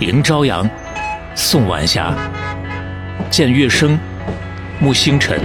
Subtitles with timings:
[0.00, 0.66] 迎朝阳，
[1.34, 2.16] 送晚霞，
[3.28, 3.98] 见月升，
[4.82, 5.38] 沐星辰。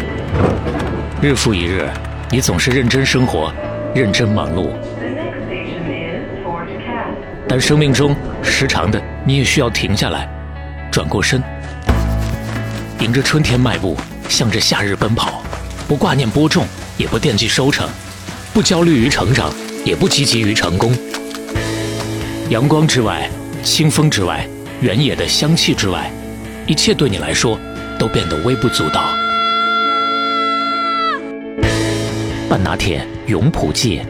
[1.22, 1.86] 日复一日，
[2.32, 3.54] 你总是认真生活，
[3.94, 4.70] 认真忙碌。
[7.50, 10.26] 但生命中时常的，你也需要停下来，
[10.90, 11.44] 转过身，
[13.02, 13.98] 迎着春天迈步，
[14.30, 15.44] 向着夏日奔跑，
[15.86, 16.66] 不挂念播种，
[16.96, 17.90] 也不惦记收成，
[18.54, 19.54] 不焦虑于成长，
[19.84, 20.98] 也不积极于成功。
[22.48, 23.30] 阳光之外，
[23.66, 24.48] 清风之外，
[24.80, 26.12] 原野的香气之外，
[26.68, 27.60] 一切对你来说
[27.98, 29.04] 都变得微不足道。
[32.48, 34.04] 半拿铁永璞记，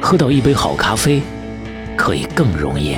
[0.00, 1.20] 喝到一杯好咖啡，
[1.96, 2.96] 可以更容易。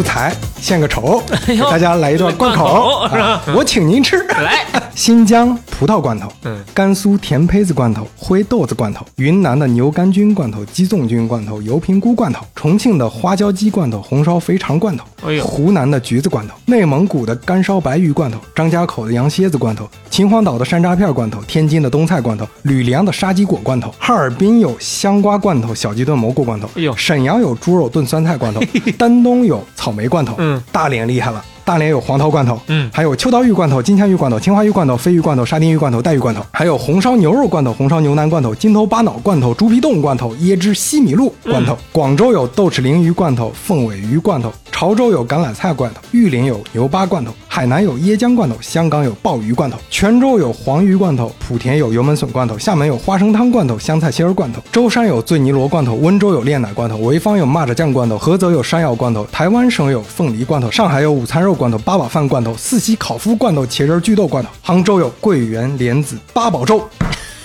[0.00, 3.06] 不才献个丑，给大家来一段贯口。
[3.54, 4.16] 我请您吃。
[4.28, 4.64] 来，
[4.96, 6.62] 新疆葡萄罐头，嗯。
[6.74, 15.42] 甘肃甜胚子罐头，灰豆子罐头，云南的牛肝菌罐头，鸡枞菌罐头，油平菇罐头，重庆的花椒鸡罐头，红烧肥肠罐头，哎呦。
[15.42, 26.94] 湖南的橘子罐头，内蒙古的干烧白鱼罐头，张家口的羊蝎子罐头，秦皇岛的山楂片罐头，天津的冬菜罐头，吕梁的沙棘果罐头，哈尔滨有香瓜罐头，小鸡炖蘑菇罐头，哎呦。
[26.94, 28.60] 沈阳有猪肉炖酸菜罐头，
[28.98, 31.42] 丹东有草莓罐头，嗯，大连厉害了。
[31.70, 41.78] 大连有黄桃罐头，嗯还有秋刀鱼罐头、金枪鱼罐头、青花鱼罐头、鲱鱼罐头、沙丁鱼罐头、带鱼罐头，还有红烧牛肉罐头、红烧牛腩罐头、金头巴脑罐头、猪皮冻罐头、椰汁西米露罐头。
[41.92, 66.88] 广州有豆豉鲮鱼罐头、凤尾鱼罐头，潮州有橄榄菜罐头，玉林有牛巴罐头，海南有椰浆罐头，香港有鲍鱼罐头，泉州有黄鱼罐头，莆田有油焖笋罐头，厦门有花生汤罐头、香菜心儿罐头，舟山有醉泥螺罐头，温州有炼奶罐头，潍坊有蚂蚱酱罐头，菏泽有山药罐头，台湾省有凤梨罐头，上海有午餐肉罐头、八宝饭罐头、四喜烤麸罐头、茄汁巨豆罐头，杭州有桂圆莲子八宝粥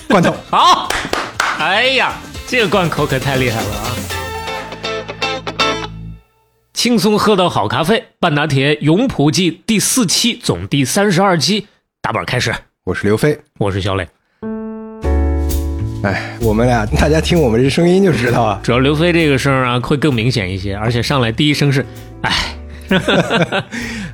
[0.08, 0.34] 罐头。
[0.48, 0.88] 好，
[1.58, 2.14] 哎呀，
[2.46, 3.92] 这个罐口可太厉害了啊！
[6.72, 11.66] 轻松喝到好咖啡，半拿铁永璞记第四期总第三十二期
[12.00, 14.08] 打板开始，我是刘飞，我是小磊。
[16.04, 21.84] 哎，我们俩大家听我们这声音就知道啊，主要刘飞这个声啊会更明显一些，而且上来第一声是，
[22.22, 22.32] 哎，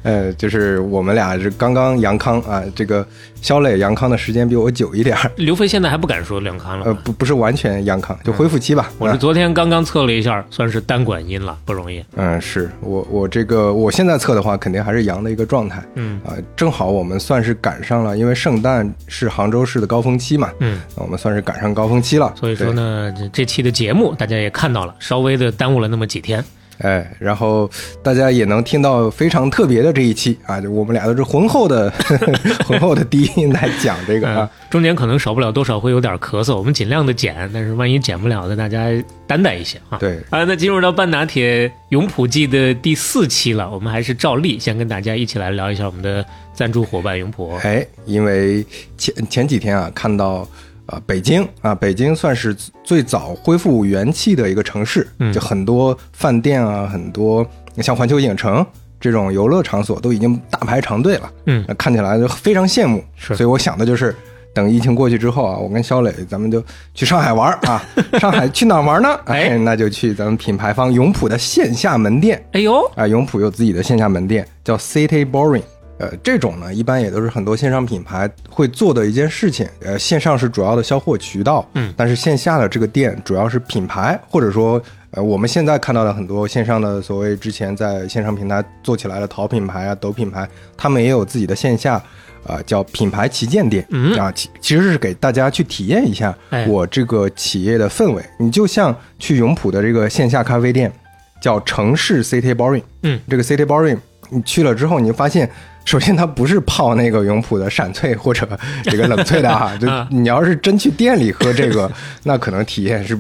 [0.03, 3.07] 呃，就是我们俩是刚刚阳康啊，这个
[3.41, 8.91] 肖磊阳康的时间比我久一点儿， 刘飞现在还不敢说两康了呃，不不是完全阳康，就恢复期吧。
[8.99, 12.05] 我是昨天刚刚测了一下，算是单管阴了，不容易。
[12.17, 15.83] 嗯，是我我这个我现在测的话，肯定还是阳的一个状态。
[15.95, 22.33] 嗯啊、正好我们算是赶上了，因为圣诞是杭州市的高峰期嘛，嗯，我们算是赶上高峰期了。
[22.39, 26.45] 所以说呢，这这期的节目大家也看到了，稍微的耽误了那么几天。
[26.81, 27.71] 对，哎，然后
[28.03, 31.91] 大家也能听到非常特别的这一期啊，就我们俩都是浑厚的
[32.67, 38.87] 浑厚的低音来讲这个嗯啊。，中间可能少不了多少会有点咳嗽，我们尽量的减，但是万一减不了的，大家
[39.27, 39.99] 担待一些啊。
[39.99, 46.25] 对，啊，那进入到半拿铁永普记的第四期了，我们还是照例先跟大家一起来聊一下我们的
[46.55, 47.55] 赞助伙伴永普。
[47.63, 48.65] 哎，因为
[48.97, 50.47] 前前几天啊，看到
[50.87, 52.55] 啊、北京啊，北京算是
[52.85, 57.47] 最早恢复元气的一个城市，嗯就很多饭店啊，很多
[57.79, 58.65] 像环球影城
[59.01, 63.03] 这种游乐场所都已经大排长队了，嗯那看起来就非常羡慕。
[63.17, 64.15] 是所以我想的就是。
[64.55, 66.63] 等疫情过去之后啊，我跟肖磊咱们就
[66.93, 67.83] 去上海玩啊。
[68.21, 69.09] 上海去哪玩呢？
[69.25, 72.45] 哎哎，那就去咱们品牌方永璞的线下门店。
[72.53, 75.63] 哎呦，啊，永璞有自己的线下门店，叫 City Boring。
[76.03, 79.65] 呃，这种呢，一般也都是很多线上品牌会做的一件事情。
[79.85, 92.03] 呃，线上是主要的销货渠道，嗯但是线下的这个店主要是品牌，或者说，呃，我们现在看到的很多线上的所谓之前在线上平台做起来的淘品牌啊、抖品牌，他们也有自己的线下。
[92.45, 98.25] 啊、叫品牌旗舰店，嗯啊，其其实是给大家去体验一下哎我这个企业的氛围。
[98.37, 100.93] 你就像去永璞的这个线下咖啡店，
[101.41, 103.97] 叫城市 City Boring，嗯，这个 City Boring，
[104.29, 105.49] 你去了之后，你就发现，
[105.85, 108.49] 首先它不是泡那个永璞的闪萃或者
[108.85, 111.91] 这个冷萃的哈， 就啊你要是真去店里喝这个，
[112.25, 113.19] 那可能体验是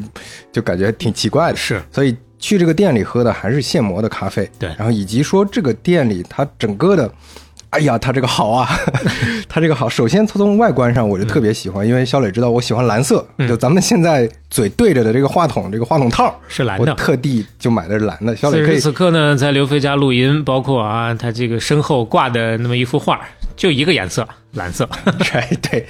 [0.52, 1.56] 就感觉挺奇怪的。
[1.56, 7.12] 是，所以去这个店里喝的还是现磨的咖啡，对然后以及说这个店里它整个的。
[7.72, 8.68] 哎呀，它这个好啊，
[9.48, 9.88] 它这个好。
[9.88, 16.94] 首先从外观上我就特别喜欢，因为肖磊知道我喜欢蓝色，嗯就咱们现在嘴对着的这个话筒，这个话筒套是蓝的。
[16.94, 18.36] 特地就买的是蓝的。
[18.36, 23.18] 肖磊可以此刻呢，在刘飞家录音，包括啊，他这个身后挂的那么一幅画，
[23.56, 24.86] 就一个颜色，蓝色。
[25.32, 25.86] 哎，对，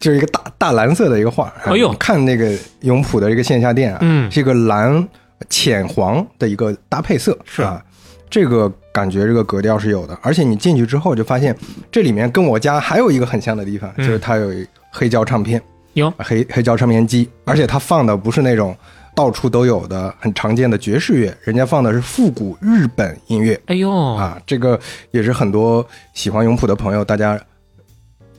[0.00, 1.52] 就是一个大大蓝色的一个画。
[1.66, 5.08] 哎呦看那个永璞的这个线下店啊，嗯这个蓝
[5.48, 7.80] 浅黄的一个搭配色是啊，
[8.28, 10.18] 这个感觉这个格调是有的。
[10.22, 11.56] 而且你进去之后就发现，
[11.90, 14.50] 这里面跟我家还有一个很像的地方，就是它有
[14.90, 15.60] 黑胶唱片，
[15.94, 18.76] 有，黑黑胶唱片机，而且它放的不是那种
[19.14, 23.58] 到处都有的很常见的爵士乐，人家放的是复古日本音乐。
[23.66, 24.78] 哎呦，啊，这个
[25.10, 27.40] 也是很多喜欢永璞的朋友大家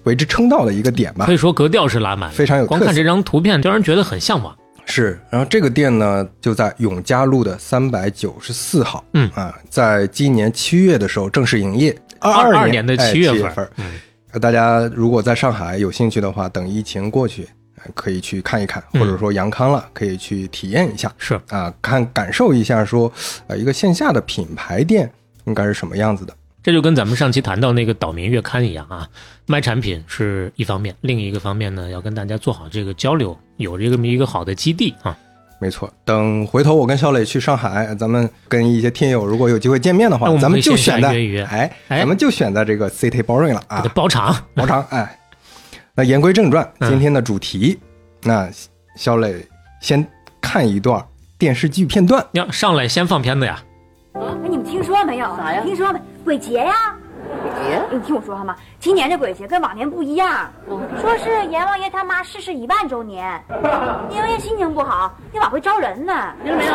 [0.04, 1.34] 为之称道的一个点吧可。
[1.34, 4.56] 以说格调是拉满，非常有光看这张图片，就让人觉得很向往。
[4.86, 13.70] 是，然后这个店呢就在永嘉路的三百九十四号，嗯啊，在今年七月的时候正式营业，二二年的哎七月份七份。
[14.42, 17.48] 大家如果在上海有兴趣的话，等疫情过去，
[17.78, 23.12] 呃可以去看一看，嗯或者说阳康了，可以去体验一下是，啊，看感受一下说，
[23.48, 25.12] 呃，一个线下的品牌店
[25.46, 26.34] 应该是什么样子的。
[26.64, 29.08] 这就跟咱们上期谈到那个岛民月刊一样啊，
[29.46, 35.16] 卖产品是一方面，另一个方面呢，要跟大家做好这个交流，有这么一个好的基地啊。
[35.60, 45.20] 没错，等回头我跟肖磊去上海，咱们跟一些听友如果有机会见面的话，那咱们就选在约一约哎，哎咱们就选在这个 City Boring 了啊包场，包场， 哎。
[45.96, 47.78] 那言归正传，嗯今天的主题，
[48.24, 48.50] 那
[48.98, 49.46] 肖磊
[49.80, 50.06] 先
[50.42, 51.06] 看一段
[51.38, 52.26] 电视剧片段。
[52.32, 53.64] 要上来先放片子呀。
[54.14, 55.26] 啊，你们听说没有？
[55.38, 56.00] 啥呀听说没？
[56.24, 56.74] 鬼节呀！
[57.42, 58.56] 鬼节你听我说好吗？
[58.80, 60.50] 今年这鬼节跟往年不一样，
[61.02, 63.42] 说是阎王爷他妈逝世一万周年，
[64.10, 66.34] 阎王爷心情不好，得往回招人呢。
[66.44, 66.74] 听见没有？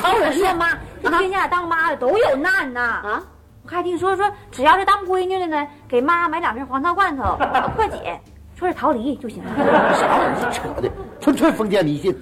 [0.00, 0.70] 招人说妈，
[1.02, 2.80] 这天下当妈的都有难呐。
[2.80, 3.22] 啊，
[3.64, 7.36] 我还听说说，只要是当闺女的呢，给妈买两瓶黄桃罐头
[7.74, 8.20] 破解，
[8.54, 9.94] 说是逃离就行了。
[9.94, 10.50] 啥玩意儿？
[10.52, 10.88] 扯的，
[11.20, 12.16] 纯纯封建迷信。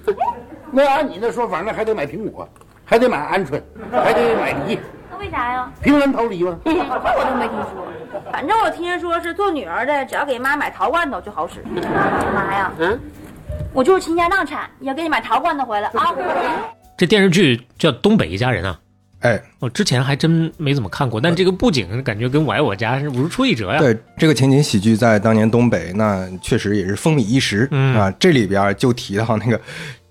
[0.71, 2.47] 那按你那说法，那还得买苹果，
[2.83, 3.61] 还得买鹌鹑，
[3.91, 5.71] 还得买梨，那为啥呀？
[5.81, 6.55] 平安逃离吗？
[6.63, 7.87] 这 我都没听说。
[8.31, 11.63] 反正我听人说是做女儿的，只要给妈买桃罐头就好使。
[12.33, 12.99] 妈呀，嗯，
[13.73, 16.13] 我就是倾家荡产也要给你买桃罐头回来啊！
[16.95, 18.79] 这电视剧叫《东北一家人》啊，
[19.21, 23.79] 哎，我之前还真没怎么看过，但这个布景感觉跟《我爱我家》是如出一辙呀。
[23.79, 28.13] 对这个情景喜剧，在当年东北那确实也是风靡一时、嗯啊。
[28.19, 29.59] 这里边就提到那个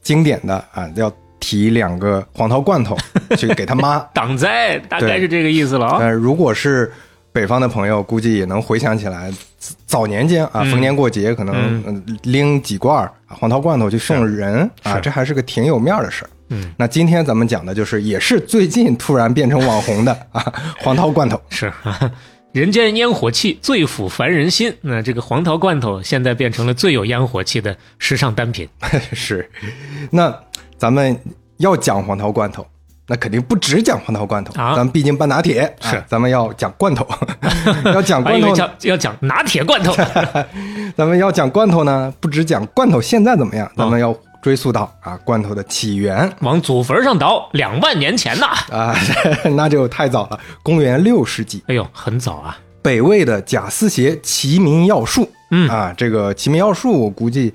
[0.03, 1.11] 经典的啊，要
[1.45, 2.97] 提两个黄桃罐头
[3.37, 3.99] 去给他妈。
[4.15, 5.99] 挡灾大概是这个意思了啊。
[5.99, 6.91] 呃，如果是
[7.33, 9.31] 北方的朋友，估计也能回想起来，
[9.85, 16.31] 早年间啊，嗯逢年过节可能、拎几罐儿黄桃罐头去送人啊，这还是个挺有面儿的事儿。
[16.49, 20.51] 嗯，那今天咱们讲的就是，也是最近突然变成网红的啊，
[20.81, 21.39] 黄桃罐头。
[21.51, 21.71] 是，
[22.53, 24.73] 人间烟火气最抚凡人心。
[24.81, 28.69] 那这个黄桃罐头现在变成了最有烟火气的时尚单品。
[29.13, 29.51] 是，
[30.11, 30.33] 那
[30.79, 31.17] 咱们
[31.59, 32.67] 要讲黄桃罐头，
[33.07, 34.75] 那肯定不只讲黄桃罐头啊。
[34.75, 35.97] 咱们毕竟半拿铁，是。
[35.97, 37.07] 啊咱们要讲罐头，
[37.95, 39.95] 要讲罐头，叫要讲拿铁罐头。
[40.97, 46.31] 咱们要讲罐头呢，不只讲罐头现在怎么样，咱哦们要追溯到啊罐头的起源。
[46.41, 48.47] 往祖坟上倒，两万年前呐！
[48.71, 48.95] 啊，
[49.57, 52.57] 那就太早了，公元六世纪，哎呦，很早啊。
[52.83, 55.67] 北魏的贾思勰《齐民要术》，嗯。
[55.71, 57.53] 啊，这个《齐民要术》，我估计，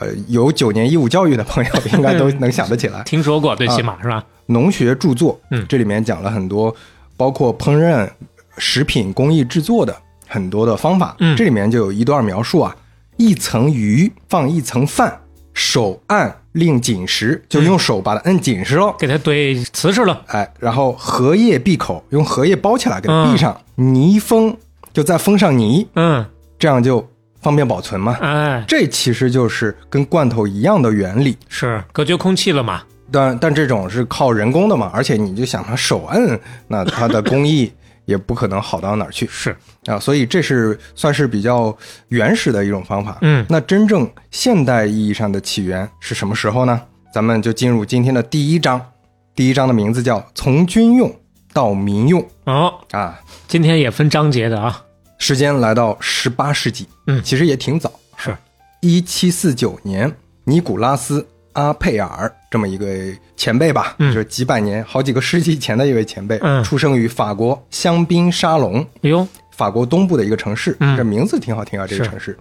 [0.00, 3.02] 呃，有九年义务教育的朋友 应该都能想得起来。
[3.02, 4.24] 听说过，最起码是吧？
[4.46, 6.74] 农学著作，嗯这里面讲了很多，
[7.16, 8.08] 包括烹饪、
[8.56, 9.94] 食品工艺制作的
[10.26, 11.16] 很多的方法。
[11.18, 12.74] 嗯这里面就有一段描述啊，
[13.16, 15.20] 一层鱼放一层饭，
[15.52, 18.94] 手按令紧实，就用手把它摁紧实喽。
[18.98, 20.22] 给它怼瓷实了。
[20.28, 24.56] 哎，然后荷叶闭口，用荷叶包起来给它闭上，泥封
[24.92, 26.24] 就再封上泥，嗯，
[26.58, 27.06] 这样就
[27.40, 28.16] 方便保存嘛。
[28.20, 31.36] 哎，这其实就是跟罐头一样的原理。
[31.48, 32.82] 是隔绝空气了嘛？
[33.10, 37.72] 但但这种是靠人工的嘛，而且你就想它手摁，那它的工艺
[38.04, 41.74] 也不可能好到哪儿去是，啊，所以这是算是比较
[42.08, 43.16] 原始的一种方法。
[43.22, 46.80] 嗯那真正现代意义上的起源是什么时候呢？
[47.12, 48.78] 咱们就进入今天的第一章，
[49.34, 51.10] 第一章的名字叫“从军用
[51.54, 54.82] 到民用哦，”啊，今天也分章节的啊。
[55.18, 57.22] 时间来到十八世纪，嗯。
[57.22, 58.34] 其实也挺早，是，
[58.80, 60.10] 一七四九年，
[60.44, 61.20] 尼古拉斯·
[61.52, 62.86] 阿佩尔这么一个
[63.36, 64.12] 前辈吧，嗯。
[64.12, 66.62] 就是几百年、好几个世纪前的一位前辈，嗯。
[66.64, 70.96] 出生于法国香槟沙龙，哎呦，法国东部的一个城市，嗯。
[70.96, 72.38] 这名字挺好听啊，这个城市，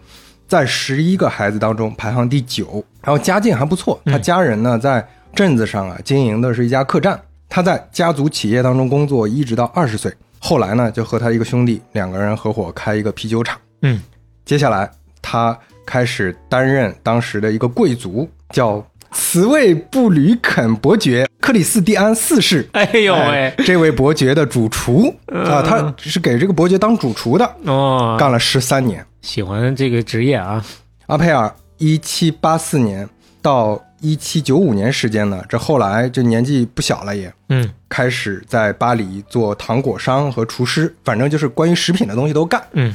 [0.48, 4.14] 在十一个孩子当中排行第九，然后家境还不错，嗯。
[4.14, 7.20] 他家人呢在镇子上啊经营的是一家客栈，
[7.50, 13.60] 他在家族企业当中工作一直到二十岁，后来呢就和他一个兄弟两个人合伙开一个啤酒厂。
[13.82, 14.02] 嗯，
[14.46, 14.90] 接下来
[15.22, 22.68] 他开始担任当时的一个贵族，叫茨卫布吕肯伯爵克里斯蒂安四世。
[22.74, 29.06] 哎呦喂哎，这位伯爵的主厨啊，他是给这个伯爵当主厨的，哦，干了十三年。
[29.22, 30.64] 喜欢这个职业啊。
[31.08, 33.08] 阿佩尔一七八四年
[33.42, 42.62] 到一七九五年时间呢，这后来这年纪不小了也，嗯开始在巴黎做糖果商和厨师，反正就是关于食品的东西都干。
[42.74, 42.94] 嗯，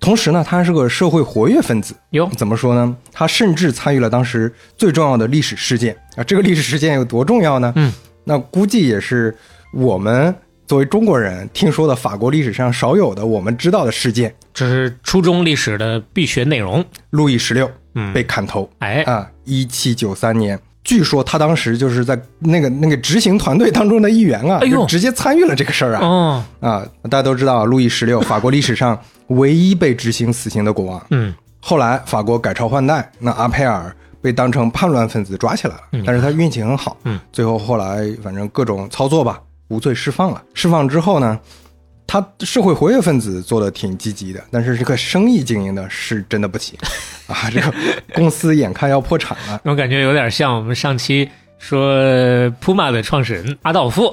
[0.00, 1.94] 同时呢，他还是个社会活跃分子。
[2.10, 2.96] 哟，怎么说呢？
[3.12, 6.24] 他甚至参与了当时最重要的历史事件啊！
[6.24, 7.72] 这个历史事件有多重要呢？
[7.76, 7.92] 嗯，
[8.24, 9.34] 那估计也是
[9.72, 10.34] 我们
[10.66, 14.34] 作为中国人听说的法国历史上少有的我们知道的事件。
[14.52, 16.84] 这是初中历史的必学内容。
[17.10, 18.12] 路易十六嗯。
[18.12, 19.28] 被砍头、哎，啊！
[19.44, 26.00] 一七九三年，据说他当时就是在那个那个执行团队当中的一员啊，哎就直接参与了这个事儿啊。
[26.00, 31.06] 哦，啊，大家都知道，路易十六， 法国历史上唯一被执行死刑的国王。
[31.10, 31.34] 嗯。
[31.60, 40.42] 后来法国改朝换代，那阿佩尔被当成叛乱分子抓起来了，但是他运气很好，嗯，最后后来反正各种操作吧，无罪释放了。
[40.54, 41.38] 释放之后呢，
[42.06, 46.78] 他社会活跃分子做的挺积极的，但是这个生意经营的是真的不行
[47.26, 47.72] 啊，这个
[48.14, 49.60] 公司眼看要破产了。
[49.64, 51.28] 我感觉有点像我们上期
[51.58, 51.96] 说
[52.60, 54.12] Puma 的创始人阿道夫。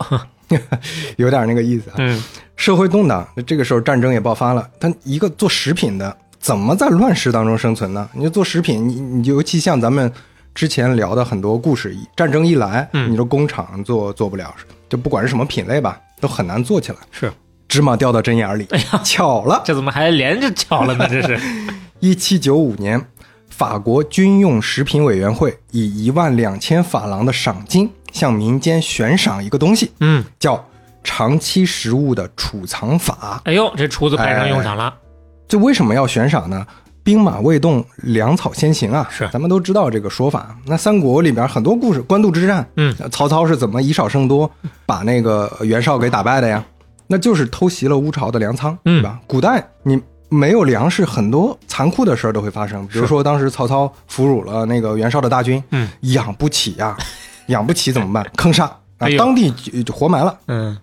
[1.18, 1.96] 有点那个意思啊。
[2.00, 2.22] 嗯
[2.56, 4.70] 社会动荡，这个时候战争也爆发了。
[4.78, 8.10] 但一个做食品的，怎么在乱世当中生存呢？
[8.14, 10.12] 你就做食品，你你尤其像咱们
[10.54, 14.54] 之前聊的很多故事，战争一来，嗯你说工厂做做不了，
[14.90, 16.98] 就不管是什么品类吧，都很难做起来。
[17.12, 17.32] 是，
[17.70, 21.08] 芝麻掉到针眼里，哎呀，巧了，这怎么还连着巧了呢？
[21.08, 21.40] 这是。
[22.02, 23.00] 一七九五年，
[23.50, 30.66] 法国军用食品委员会以一万两千法郎的赏金向民间悬赏一个东西，嗯，叫
[31.04, 33.42] 长期食物的储藏法。
[33.46, 34.94] 哎呦，这厨子派上用场了。
[35.48, 36.66] 这为什么要悬赏呢？
[37.04, 39.08] 兵马未动，粮草先行啊！
[39.12, 40.56] 是咱们都知道这个说法。
[40.66, 44.50] 那三国里边很多故事，官渡之战，嗯，曹操是怎么以少胜多，
[44.86, 46.64] 把那个袁绍给打败的呀？
[47.12, 49.20] 那就是偷袭了乌巢的粮仓，嗯对吧？
[49.26, 50.00] 古代你
[50.30, 52.86] 没有粮食，很多残酷的事儿都会发生。
[52.88, 56.96] 比如说，当时曹操俘虏了那个袁绍的大军，嗯，养不起呀、
[57.48, 58.24] 养不起怎么办？
[58.38, 58.66] 坑杀
[59.00, 60.38] 啊当地就就活埋了。
[60.48, 60.78] 嗯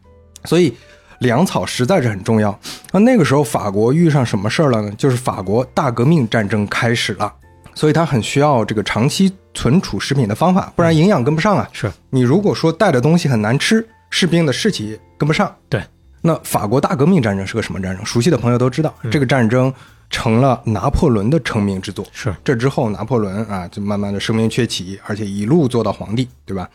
[0.45, 0.77] 所以
[1.21, 2.57] 粮草实在是很重要。
[2.93, 4.91] 那那个时候法国遇上什么事儿了呢？
[4.99, 7.33] 就是法国大革命战争开始了，
[7.75, 11.69] 所以它很需要这个长期存储食品的方法，不然营养跟不上啊。
[11.73, 15.53] 是你如果说带的东西很难吃，士兵的士气跟不上。
[15.69, 15.83] 对，
[16.27, 18.05] 那法国大革命战争是个什么战争？
[18.05, 19.73] 熟悉的朋友都知道，这个战争
[20.11, 22.05] 成了拿破仑的成名之作。
[22.13, 26.69] 是，这之后，拿破仑啊，就慢慢的声名鹊起，而且一路做到皇帝，对吧？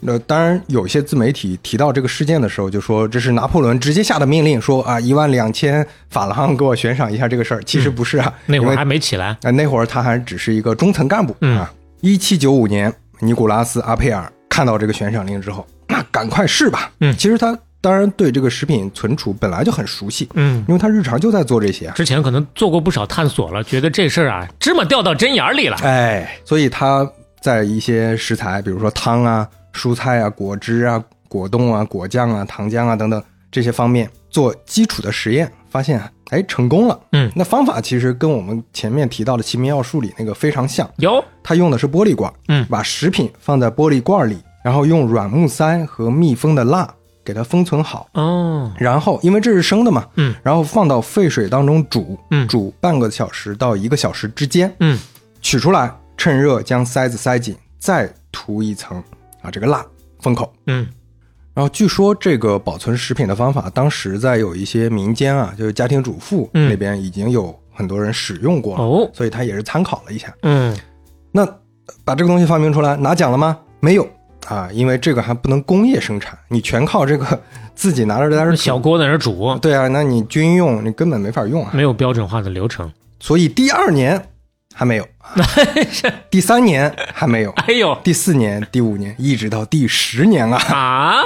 [0.00, 7.62] 那当然，有些自媒体提到这个事件的时候，就说这是拿破仑直接下的命令，说啊，一万两千法郎给我悬赏一下这个事儿。
[7.64, 9.28] 其实不是啊， 那会儿还没起来。
[9.42, 11.72] 啊，那会儿他还只是一个中层干部、嗯啊。
[12.00, 16.90] 一七九五年，尼古拉斯·阿佩尔看到这个悬赏令之后，那赶快试吧。
[17.00, 21.92] 嗯其实他当然对这个食品存储本来就很熟悉，嗯，因为他日常就在做这些啊。
[21.94, 25.76] 之前可能做过不少探索了，觉得这事儿啊，芝麻掉到针眼儿里了。
[25.82, 27.06] 哎，所以他
[27.42, 33.22] 在一些食材，比如说汤啊、蔬菜啊、果汁啊、果冻啊、果酱啊、糖浆啊等等
[33.52, 36.98] 这些方面做基础的实验，发现啊哎成功了。
[37.12, 40.90] 嗯那方法其实跟我们前面提到的《奇妙药术》里那个非常像。
[40.96, 46.88] 有，他用的是玻璃罐，嗯把食品放在玻璃罐里，然后用软木塞和密封的蜡
[47.24, 52.46] 给它封存好，哦，然后因为这是生的嘛，嗯，然后放到沸水当中煮，嗯。
[52.46, 54.98] 煮半个小时到一个小时之间，嗯，
[55.40, 59.02] 取出来，趁热将塞子塞紧，再涂一层
[59.40, 59.84] 啊这个蜡
[60.20, 60.52] 封口。
[60.66, 60.86] 嗯，
[61.54, 66.68] 然后据说这个保存食品的方法，当时在有一些民间啊，就是家庭主妇嗯。
[66.68, 69.10] 那边已经有很多人使用过了，哦。
[69.14, 70.34] 所以他也是参考了一下。
[70.42, 70.76] 嗯，
[71.32, 71.46] 那
[72.04, 73.58] 把这个东西发明出来拿奖了吗？
[73.80, 74.08] 没有
[74.46, 77.40] 啊，因为这个还不能工业生产，你全靠这个
[77.74, 81.70] 自己拿着在这儿小锅在那煮，对啊，那你军用你根本没法用啊。
[81.72, 82.90] 没有标准化的流程。
[83.20, 84.28] 所以第二年
[84.74, 85.08] 还没有，
[86.28, 91.24] 第三年还没有，哎呦第四年、第五年，一直到第十年啊，啊，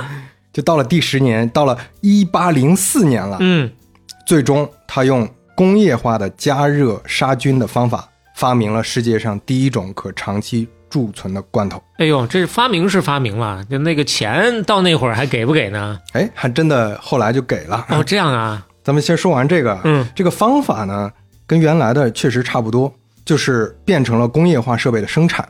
[0.53, 3.39] 就到了第十年，到了一八零四年了。
[3.41, 3.69] 嗯，
[4.27, 11.83] 最终，他用工业化的加热杀菌的方法，发明了世界上第一种可长期贮存的罐头。
[11.99, 15.99] 哎呦，这发明是发明了，就那个钱到那会儿还给不给呢？
[16.12, 17.87] 哎，还真的后来就给了。
[17.90, 21.11] 哦，这样啊， 咱们先说完这个，嗯，这个方法呢，
[21.47, 22.92] 跟原来的确实差不多，
[23.25, 25.47] 就是变成了工业化设备的生产。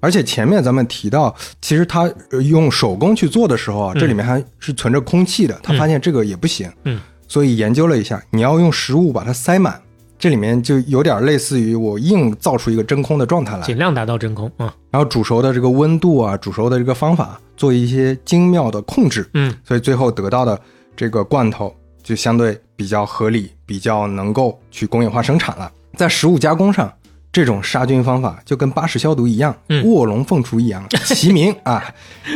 [0.00, 9.80] 而且前面咱们提到，其实他呃用手工去做的时候啊，嗯这里面还是存着空气的，他发现这个也不行，嗯，所以研究了一下，你要用食物把它塞满，
[10.18, 14.74] 这里面就有点类似于我硬造出一个真空的状态来，尽量达到真空啊。
[14.90, 20.60] 然后煮熟的这个温度啊，煮熟的这个方法做一些精妙的控制，嗯，所以最后得到的
[20.96, 21.72] 这个罐头
[22.02, 25.70] 就相对比较合理，比较能够去工业化生产了。
[25.96, 26.92] 在食物加工上
[27.30, 31.84] 这种杀菌方法就跟巴氏消毒一样，嗯卧龙凤雏一样，齐名 啊。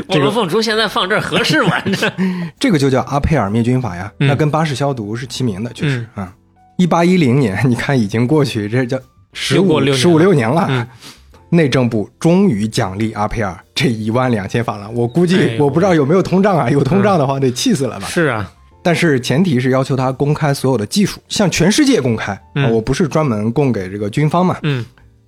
[0.08, 1.80] 卧龙凤雏现在放这儿合适吗？
[1.80, 2.12] 这
[2.60, 6.32] 这个就叫阿佩尔灭菌法呀，嗯那跟巴氏消毒是齐名的，确实啊。
[6.82, 8.98] 一八一零年，你看已经过去，这叫
[9.32, 10.66] 十五十五六年了。
[10.68, 10.86] 嗯
[11.54, 18.06] 内政部终于奖励阿佩尔这一万两千法郎，我估计、我不知道有没有通胀啊，有通胀的话得气死了吧。
[18.06, 18.50] 是啊，
[18.82, 22.40] 但是前提是要求他公开所有的技术，向全世界公开。
[22.70, 24.56] 我不是专门供给这个军方嘛。
[24.62, 24.82] 嗯，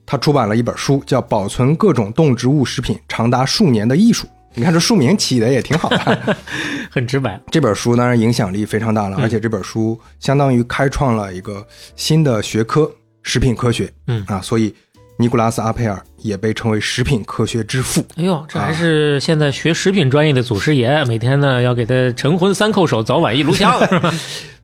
[0.06, 4.26] 他出版了一本书，叫《保存各种动植物食品长达数年的艺术》。
[4.54, 6.36] 你看这书名起的也挺好的。
[6.90, 7.40] 很直白。
[7.50, 12.90] 这本书当然影响力非常大了，而且这本书相当于开创了一个新的学科——
[13.22, 13.92] 食品科学。
[14.06, 14.74] 嗯啊，所以
[15.16, 18.04] 尼古拉斯·阿佩尔也被称为食品科学之父。
[18.16, 24.12] 哎呦，这还是现在学食品专业的祖师爷，每天呢要给他晨昏三叩首，早晚一炉香， 是吧？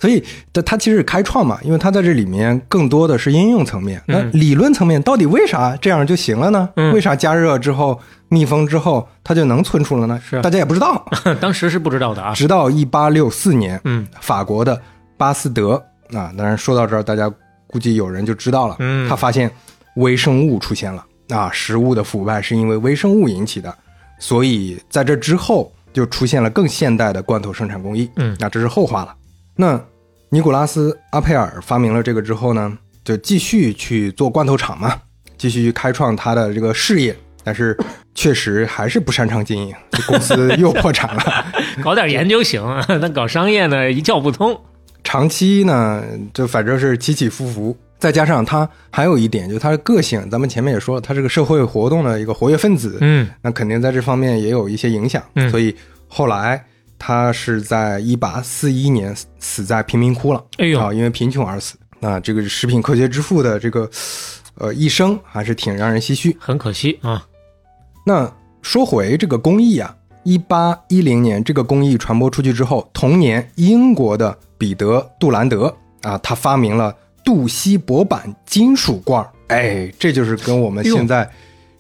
[0.01, 4.03] 所以他他其实是开创嘛，因为他在这里面更多的是应用层面。
[4.07, 6.69] 那嗯理论层面到底为啥这样就行了呢？
[6.77, 10.21] 嗯为啥加热之后密封之后它就能存储了呢？
[10.29, 11.05] 是大家也不知道。
[11.41, 12.33] 当时是不知道的啊。
[12.35, 14.81] 直到一八六四年，嗯，法国的
[15.17, 15.75] 巴斯德
[16.13, 17.31] 啊，当然说到这儿，大家
[17.67, 18.77] 估计有人就知道了。
[18.81, 19.49] 嗯他发现
[20.01, 23.73] 微生物出现了啊，食物的腐败是因为微生物引起的，
[24.19, 28.11] 所以在这之后就出现了更现代的罐头生产工艺。
[28.17, 29.15] 嗯那这是后话了。
[29.55, 29.81] 那
[30.29, 34.97] 尼古拉斯·阿佩尔发明了这个之后呢，就继续去做罐头厂嘛，
[35.39, 37.17] 继续去开创他的这个事业。
[37.43, 37.75] 但是
[38.15, 41.23] 确实还是不擅长经营，这公司又破产了。
[41.83, 42.63] 搞点研究行，
[43.01, 44.59] 但搞商业呢一窍不通。
[45.03, 46.05] 长期呢，
[46.35, 47.77] 就反正是起起伏伏。
[48.01, 55.23] 再加上他还有一点，就是他的个性，咱们前面也说了，他是个社会活动的一个活跃分子，嗯那肯定在这方面也有一些影响。
[55.35, 55.77] 嗯所以
[56.09, 56.65] 后来
[56.99, 61.77] 他是在一八四一年死死在贫民窟了，哎呦啊，因为贫穷而死。
[62.01, 63.89] 那这个食品科学之父的这个
[64.55, 66.35] 呃一生还是挺让人唏嘘。
[66.41, 67.27] 很可惜啊。
[68.07, 68.31] 那
[68.63, 81.29] 说回这个工艺啊，一八一零年这个工艺传播出去之后，同年英国的彼得·杜兰德啊，他发明了镀锡箔板金属罐儿，哎，这就是跟我们现在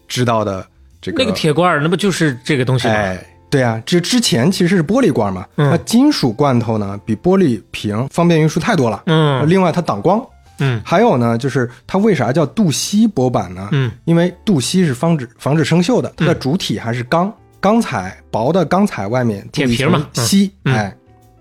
[0.09, 0.67] 知道的
[1.00, 2.95] 这个那个铁罐儿，那不就是这个东西吗？
[2.95, 5.71] 哎，对啊，这之前其实是玻璃罐嘛，嗯。
[5.71, 9.02] 那金属罐头呢比玻璃瓶方便运输太多了。
[9.06, 9.49] 嗯。
[9.49, 10.25] 另外它挡光，
[10.58, 10.80] 嗯。
[10.84, 13.69] 还有呢，就是它为啥叫镀锡薄板呢？
[13.73, 20.95] 嗯，因为镀锡是防止防止生锈的，它的主体还是钢，钢材薄的钢材外面铁皮嘛锡，哎，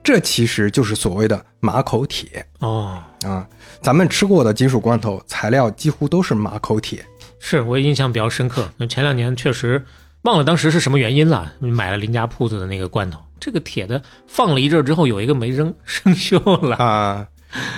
[0.09, 3.47] 这其实就是所谓的马口铁哦，啊。
[3.79, 7.05] 咱们吃过的金属罐头材料几乎都是马口铁，
[7.39, 8.67] 是我印象比较深刻。
[8.75, 9.85] 那前两年确实
[10.23, 16.75] 忘了当时是什么原因了，买了邻家铺子的那个罐头，这个铁的放了一阵之后有一个没扔，生锈了。
[16.77, 17.27] 啊，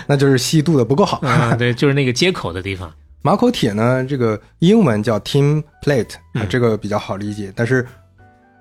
[0.08, 1.20] 那就是锡镀的不够好。
[1.28, 2.89] 啊，对，就是那个接口的地方。
[3.22, 7.52] 马口铁呢，这个英文叫 tin plate，啊嗯，这个比较好理解。
[7.54, 7.86] 但是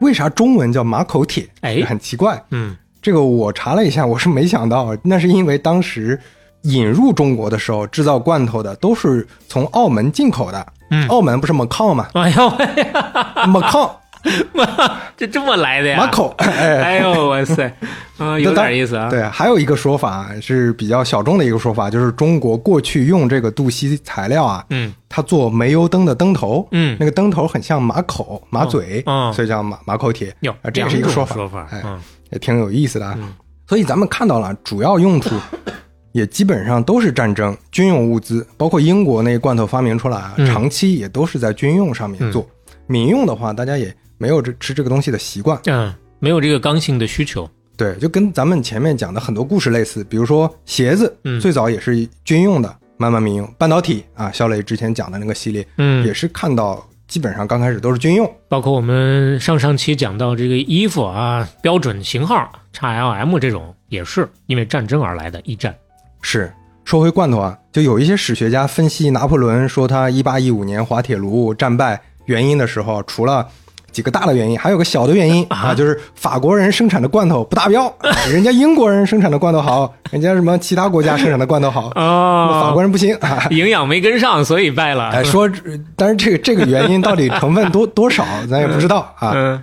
[0.00, 1.48] 为啥中文叫马口铁？
[1.60, 2.42] 哎很奇怪。
[2.50, 6.18] 嗯这个我查了一下，我是没想到，那是因为当时
[6.62, 10.66] 引入中国的时候，制造罐头的都是从澳门进口的。
[10.92, 13.24] 嗯澳门不是 Macau 吗哎呦喂呀？
[13.46, 13.90] Macau
[15.16, 15.96] 这这么来的呀？
[15.98, 17.72] 马口，哎，哎呦哇塞，
[18.18, 19.08] 啊，有点意思啊。
[19.08, 30.34] 对，还有一个说法是比较小众的一个说法，就是中国过去用这个镀锡材料啊，嗯它做煤油灯的灯头，嗯那个灯头很像马口、马嘴，嗯所以叫马马口铁。
[30.40, 31.98] 有啊，这也是一个说法，说法哎，嗯
[32.32, 33.14] 也挺有意思的啊。
[33.18, 33.32] 嗯
[33.66, 35.36] 所以咱们看到了，主要用处
[36.10, 42.44] 也基本上都是战争、军用物资，包括英国那罐头发明出来啊，嗯长期也都是在军用上面做。
[42.88, 45.56] 民用的话，大家也没有这吃这个东西的习惯。
[45.66, 47.48] 嗯，没有这个刚性的需求。
[47.76, 53.54] 对，就跟咱们前面讲的很多故事类似，比如说鞋子，嗯最早也是军用的，慢慢民用。
[53.56, 58.32] 半导体啊，肖磊之前讲的那个系列，嗯也是看到基本上刚开始都是军用。
[58.48, 65.74] 包括我们上上期讲到这个衣服啊，标准型号 XLM 这种，也是因为战争而来的一战。
[66.22, 66.50] 是
[66.84, 73.48] 说回罐头啊，就有一些史学家分析拿破仑说他一八一五年滑铁卢战败原因的时候，除了
[73.92, 83.46] 几个大的原因，还有个小的原因啊，就是法国人生产的罐头不达标，啊 人家英国人生产的罐头好，人家什么其他国家生产的罐头好，哦法国人不行啊。
[83.50, 85.10] 营养没跟上，所以败了。
[85.10, 85.50] 哎，说，
[85.96, 89.32] 但是这个这个原因到底成分多多少， 咱也不知道啊。
[89.34, 89.62] 嗯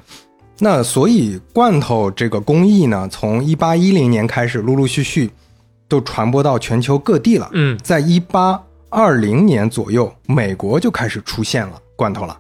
[0.59, 5.29] 那所以罐头这个工艺呢，从一八一零年开始，陆陆续续
[5.87, 7.47] 都传播到全球各地了。
[7.53, 8.59] 嗯在一八
[8.89, 12.35] 二零年左右，美国就开始出现了罐头了，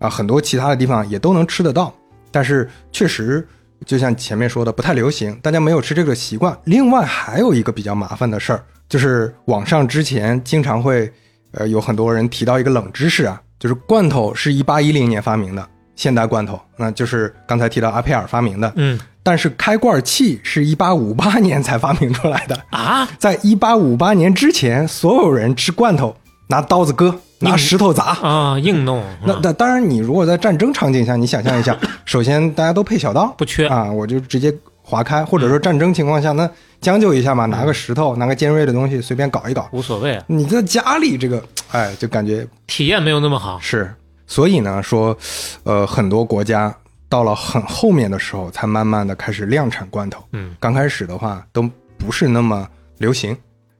[0.00, 1.94] 啊，很多其他的地方也都能吃得到，
[2.32, 3.46] 但是确实
[3.86, 6.58] 就像前面说的不太流行，大家没有吃这个习惯。
[6.64, 11.08] 另外还有一个比较麻烦的事儿，就是网上之前经常会
[11.52, 18.72] 呃，有很多人提到一个冷知识啊，就是罐头是一八一零年发明的，现代罐头，那就是刚才提到阿佩尔发明的。
[18.76, 26.16] 嗯但是开罐器是一八五八年才发明出来的，啊，在一八五八年之前，所有人吃罐头
[26.48, 28.04] 拿刀子割，拿石头砸。
[28.22, 36.48] 啊，硬弄，那那当然，你如果在战争场景下，你想象一下， 首先大家都配小刀，不缺啊，我就直接划开，或者说战争情况下，那
[36.80, 39.68] 将就一下嘛，拿个石头，拿个尖锐的东西随便搞一搞。
[39.72, 43.58] 无所谓，啊你在家里这个，哎，就感觉体验没有那么好。
[43.60, 43.92] 是，
[44.26, 45.16] 所以呢，说，
[45.64, 46.74] 呃，很多国家
[47.08, 50.22] 到了很后面的时候，才慢慢的开始量产罐头。
[50.32, 51.62] 嗯，刚开始的话都
[51.96, 53.36] 不是那么流行。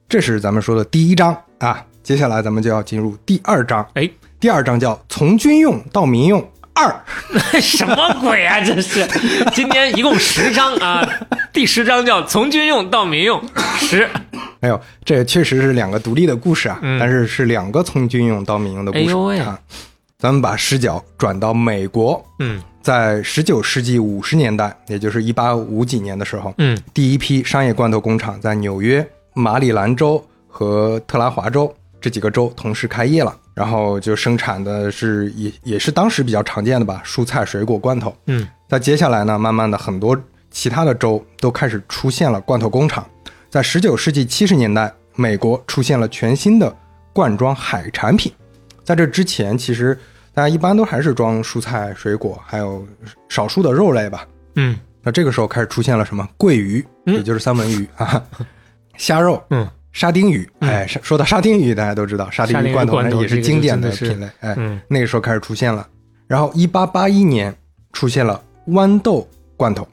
[0.08, 3.86] 这是咱们说的第一章啊，接下来咱们就要进入第二章。
[3.94, 4.08] 哎，
[4.38, 6.42] 第二章叫从军用到民用
[6.74, 6.94] 二。
[7.60, 8.60] 什么鬼啊！
[8.60, 9.06] 这是
[9.52, 11.06] 今天一共十章啊，
[11.52, 13.42] 第十章叫从军用到民用
[13.78, 14.08] 十。
[14.60, 19.58] 哎呦，这确实是两个独立的故事啊，嗯但是是两个从军用到民用的故事、啊。
[20.18, 38.14] 咱们把视角转到美国，嗯在十九世纪五十年代，也就是一八五几年的时候，嗯第一批商业罐头工厂在纽约、马里兰州和特拉华州这几个州同时开业了，然后就生产的是也也是当时比较常见的吧，蔬菜水果罐头。
[38.26, 40.16] 嗯在接下来呢，慢慢的很多
[40.50, 43.04] 其他的州都开始出现了罐头工厂。
[43.48, 46.74] 在十九世纪七十年代，美国出现了全新的
[47.12, 48.32] 罐装海产品。
[48.84, 49.98] 在这之前，其实
[50.32, 52.86] 大家一般都还是装蔬菜、水果，还有
[53.28, 54.26] 少数的肉类吧。
[54.54, 58.22] 嗯那这个时候开始出现了什么桂鱼，嗯也就是三文鱼啊，
[58.96, 60.48] 虾肉、嗯沙丁鱼。
[60.60, 64.26] 哎，说到沙丁鱼，大家都知道沙丁鱼鱼罐头那也是经典的品类。
[64.40, 65.86] 哎，嗯那个时候开始出现了。
[66.26, 67.54] 然后，一八八一年
[67.92, 69.26] 出现了豌豆
[69.56, 69.86] 罐头。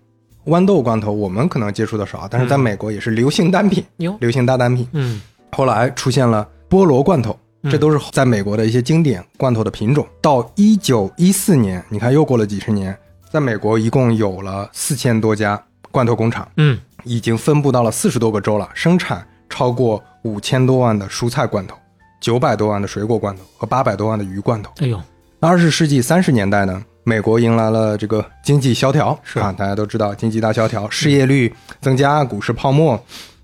[0.46, 3.84] 豌豆罐头我们可能接触的少，但是在美国也是流行单品，
[4.20, 4.88] 流行大单品。
[4.94, 5.20] 嗯
[5.52, 10.08] 后来出现了菠萝罐头，嗯这都是在美国的一些经典罐头的品种。
[10.22, 12.98] 到一九一四年，你看又过了几十年，
[13.32, 21.76] 在美国一共有了四千多家罐头工厂，嗯已经分布到了四十多个州了，生产超过五千多万的蔬菜罐头，
[22.20, 24.72] 九百多万的水果罐头和八百多万的鱼罐头。
[24.80, 25.02] 哎呦
[25.40, 33.00] 那二十世纪三十年代呢，美国迎来了这个经济萧条，是啊，大家都知道经济大萧条，失业率增加，股市泡沫。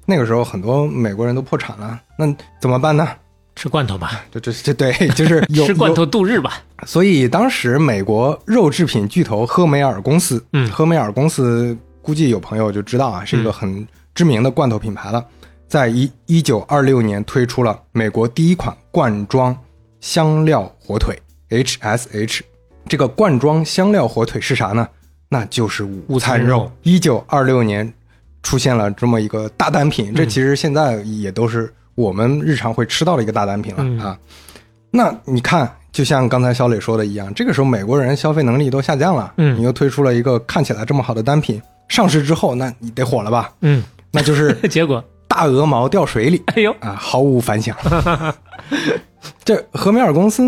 [0.06, 2.26] 那个时候很多美国人都破产了，那
[2.60, 3.08] 怎么办呢？
[3.56, 6.64] 吃罐头吧，这这这对， 就是有 吃罐头度日吧。
[6.86, 15.24] 所以当时美国肉制品巨头赫梅尔公司，嗯赫梅尔公司估计有朋友就知道啊，是一个很知名的罐头品牌了。
[15.74, 19.58] 在一一九二六年推出了美国第一款罐装
[20.02, 22.42] 香料火腿 HSH。
[22.88, 24.88] 这个罐装香料火腿是啥呢？
[25.30, 26.72] 那就是午午餐餐肉肉。
[26.84, 27.92] 一九二六年
[28.44, 34.16] 出现了这么一个大单品，嗯这其实现在也都是我们日常会吃到的一个大单品了、嗯啊。
[34.92, 43.52] 那你看，就像刚才小磊说的一样，这个时候美国人消费能力都下降了，嗯你又推出了一个看起来这么好的单品，上市之后，那你得火了吧？
[43.62, 45.04] 嗯，那就是 结果
[45.34, 46.44] 大鹅毛掉水里。
[46.54, 47.76] 哎呦，啊，毫无反响。
[49.44, 50.44] 这和美尔公司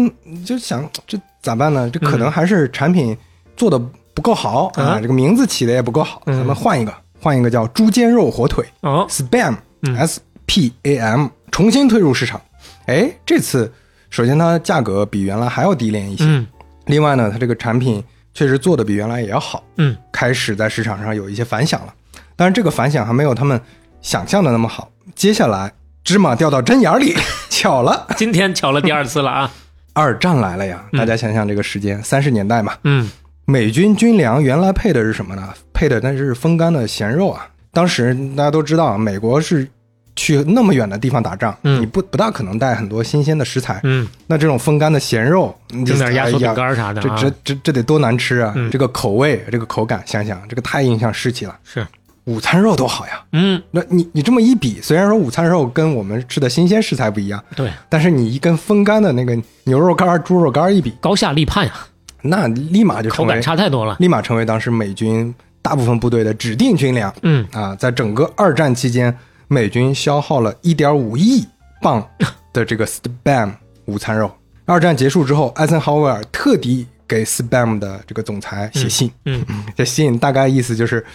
[0.45, 1.89] 就想这咋办呢？
[1.89, 3.17] 这可能还是产品
[3.58, 3.80] 做的
[4.13, 5.00] 不够好、啊，啊。
[5.02, 6.38] 这个名字起的也不够好，嗯。
[6.38, 9.98] 咱们换一个，换一个叫猪肩肉火腿哦，（Spam）、嗯。
[9.98, 12.39] S P A M，重新推入市场。
[12.86, 13.74] 哎，这次
[14.12, 16.45] 首先它价格比原来还要低廉一些，嗯。
[16.86, 18.04] 另外呢，它这个产品
[18.36, 19.98] 确实做的比原来也要好，嗯。
[20.12, 21.93] 开始在市场上有一些反响了。
[22.36, 23.60] 但是，这个反响还没有他们
[24.06, 24.88] 想象的那么好。
[25.15, 27.15] 接下来，芝麻掉到针眼里，
[27.50, 29.52] 巧了，今天巧了第二次了啊。
[29.94, 30.86] 二战来了呀！
[30.91, 33.10] 嗯大家想想这个时间，三十年代嘛，嗯
[33.46, 35.50] 美军军粮原来配的是什么呢？
[35.74, 37.48] 配的那是风干的咸肉啊。
[37.72, 39.68] 当时大家都知道，美国是
[40.15, 43.80] 去那么远的地方打仗，嗯你不不大可能带很多新鲜的食材。
[43.84, 47.18] 嗯，那这种风干的咸肉，整点压缩饼干啥的啊。
[47.20, 48.54] 这这这这得多难吃啊！
[48.56, 51.58] 嗯这个口味，这个口感，想想这个太影响士气了。
[51.63, 51.88] 是，
[52.25, 53.23] 午餐肉多好呀！
[53.31, 61.73] 嗯，那你你这么一比，虽然说午餐肉跟我们吃的新鲜食材不一样，对，但是你一跟风干的那个牛肉干、猪肉干一比，高下立判呀，
[62.21, 63.95] 那立马就口感差太多了。
[63.99, 67.75] 立马成为当时美军大部分部队的指定军粮嗯啊！
[67.75, 69.15] 在整个二战期间，
[69.47, 71.45] 美军消耗了一点五亿
[71.81, 72.03] 磅
[72.51, 73.51] 的这个 Spam
[73.85, 74.31] 午餐肉。
[74.65, 81.05] 二战结束之后，艾森豪威尔特地给 Spam 的这个总裁写信，嗯这信大概意思就是，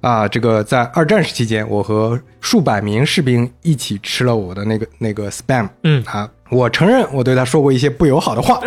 [0.00, 6.02] 啊，这个在二战时期间，我和数百名士兵一起吃了我的那个那个 spam，嗯。
[6.06, 8.60] 啊，我承认我对他说过一些不友好的话，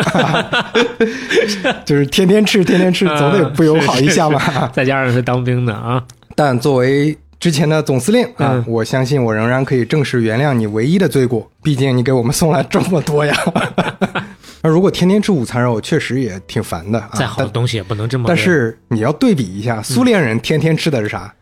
[1.86, 4.68] 就是天天吃，天天吃，总得不友好一下嘛。
[4.74, 6.04] 再加上是 当兵的啊，
[6.36, 8.66] 但作为之前的总司令啊，嗯。
[8.68, 13.34] 我相信我仍然可以正式原谅你唯一的罪过，毕竟你给我们送来这么多呀。
[14.62, 17.12] 那如果天天吃午餐肉，确实也挺烦的啊。
[17.14, 18.26] 再好的但东西也不能这么。
[18.28, 21.34] 但是你要对比一下，苏联人天天吃的是啥？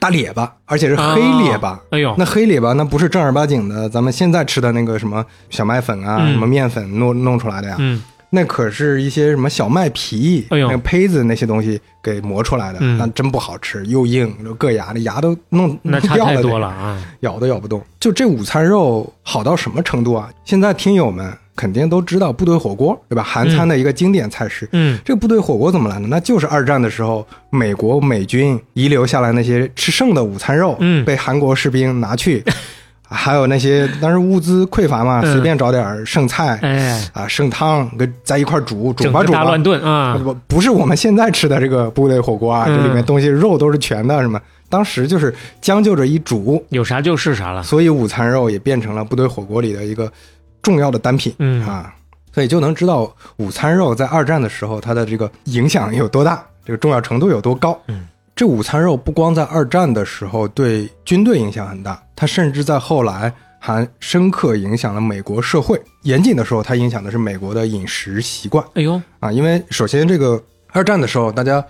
[0.00, 1.70] 大列巴，而且是黑列巴。
[1.74, 7.76] 哦哎呦那黑列巴那不是正儿八经的咱们现在吃的那个什么小麦粉啊、嗯什么面粉弄弄出来的呀。
[7.78, 17.00] 嗯，那可是一些什么小麦皮、哎个胚子那些东西给磨出来的，嗯那真不好吃，又硬又硌牙，那牙都弄那差太多了啊。
[17.20, 17.80] 咬都咬不动。
[18.00, 20.28] 就这午餐肉好到什么程度啊？
[20.44, 23.22] 现在听友们肯定都知道部队火锅，对吧？
[23.22, 24.68] 韩餐的一个经典菜式。
[24.72, 26.06] 嗯这个部队火锅怎么来的？
[26.06, 32.44] 那就是二战的时候，美国美军遗留下来那些吃剩的午餐肉，嗯被韩国士兵拿去，
[33.08, 39.38] 还有那些当时物资匮乏嘛，嗯随便找点剩菜，哎，啊，剩汤跟在一块煮，煮吧煮吧。
[39.38, 40.20] 大乱炖啊。
[40.22, 44.38] 不不是我们现在吃的这个部队火锅啊，嗯这里面东西肉都是全的，什么？
[44.68, 47.62] 当时就是将就着一煮，有啥就是啥了。
[47.62, 50.10] 所以午餐肉也变成了部队火锅里的一个
[50.66, 51.32] 重要的单品。
[51.38, 51.94] 嗯啊，
[52.34, 57.80] 所以就能知道午餐肉在二战的时候它的这个影响有多大，这个重要程度有多高。
[57.86, 65.80] 嗯，这午餐肉不光在二战的时候对军队影响很大，它甚至在后来还深刻影响了美国社会。
[66.02, 71.64] 严谨的时候，它影响的是美国的饮食习惯哎呦，啊，因为首先这个二战的时候，大家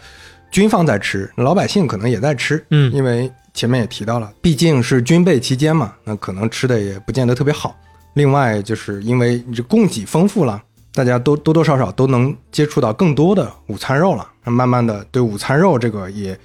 [0.50, 7.74] 军方在吃，老百姓可能也在吃，嗯因为前面也提到了，毕竟是军备期间嘛，那可能吃的也不见得特别好。
[8.16, 10.62] 另外，就是因为你这供给丰富了，
[10.94, 16.38] 大家都多多少少都能接触到更多的午餐肉了，那慢慢的对午餐肉这个也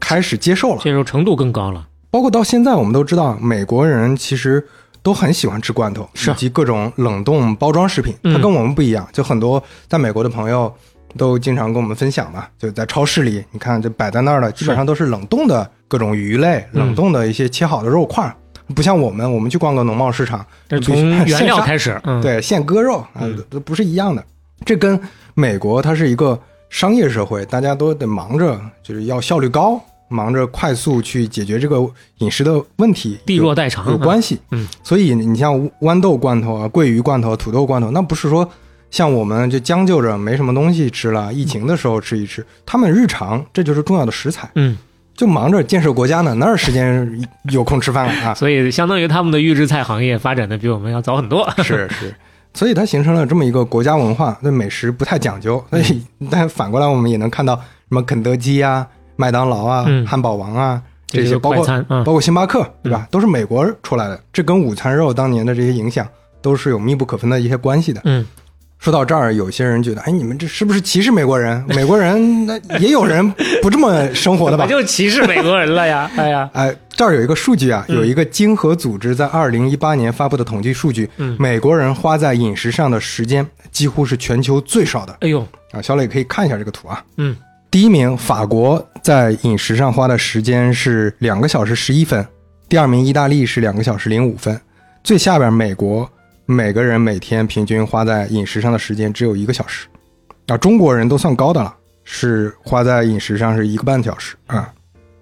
[0.00, 0.80] 开始接受了。
[0.80, 1.86] 接受程度更高了。
[2.10, 4.66] 包括到现在，我们都知道，美国人其实
[5.02, 8.16] 都很喜欢吃罐头，是以及各种冷冻包装食品。
[8.22, 10.74] 嗯它跟我们不一样，就很多在美国的朋友
[11.18, 18.34] 都经常跟我们分享嘛，就在超市里，你看就摆在那儿的，基本上都是冷冻的各种鱼类，嗯冷冻的一些切好的肉块儿，
[18.74, 24.24] 不像我们，我们去逛个农贸市场，这从原料开始，嗯，，对，现割肉啊嗯，都不是一样的。
[24.64, 25.00] 这跟
[25.34, 31.78] 美国它是一个商业社会，大家都得忙着，就是要效率高，忙着快速去解决这个
[32.18, 34.38] 饮食的问题，地弱代偿有有关系。
[34.50, 38.48] 嗯，所以你像豌豆罐头啊、桂鱼罐头、土豆罐头，那不是说
[38.90, 44.76] 像我们就将就着没什么东西吃了，疫情的时候吃一吃，他们日常这就是重要的食材，嗯，
[45.18, 48.32] 就忙着建设国家呢，哪有时间有空吃饭了啊？
[48.38, 51.44] 所以相当于他们的预制菜行业发展的比我们要早很多。
[51.58, 52.14] 是是，
[52.54, 55.62] 所以它形成了这么一个国家文化，对美食不太讲究。
[55.70, 63.08] 所以， 但反过来我们也能看到什么肯德基啊、麦当劳啊、嗯汉堡王啊这些，包括快餐嗯包括星巴克，对吧？
[63.10, 66.06] 都是美国出来的，这跟午餐肉当年的这些影响
[66.40, 68.00] 都是有密不可分的一些关系的。
[68.04, 68.24] 嗯，
[68.78, 71.62] 说到这儿，有些人觉得，哎，你们这是不是歧视美国人？
[71.68, 73.28] 美国人那也有人
[73.60, 74.68] 不这么生活的吧我？
[74.68, 76.08] 就歧视美国人了呀！
[76.16, 85.82] 哎呀， 哎，这儿有一个数据啊，嗯有一个经合组织在二零一八年发布的统计数据，嗯美国人花在饮食上的时间几乎是全球最少的哎呦，啊。
[85.82, 87.04] 小磊可以看一下这个图啊。
[87.16, 87.36] 嗯，
[87.72, 92.24] 第一名法国在饮食上花的时间是两个小时十一分，
[92.68, 94.58] 第二名意大利是两个小时零五分，
[95.02, 96.08] 最下边美国
[96.50, 99.86] 每个人每天平均花在饮食上的时间只有一个小时，
[100.46, 104.72] 啊，中国人都算高的了，是花在饮食上是一个半小时啊。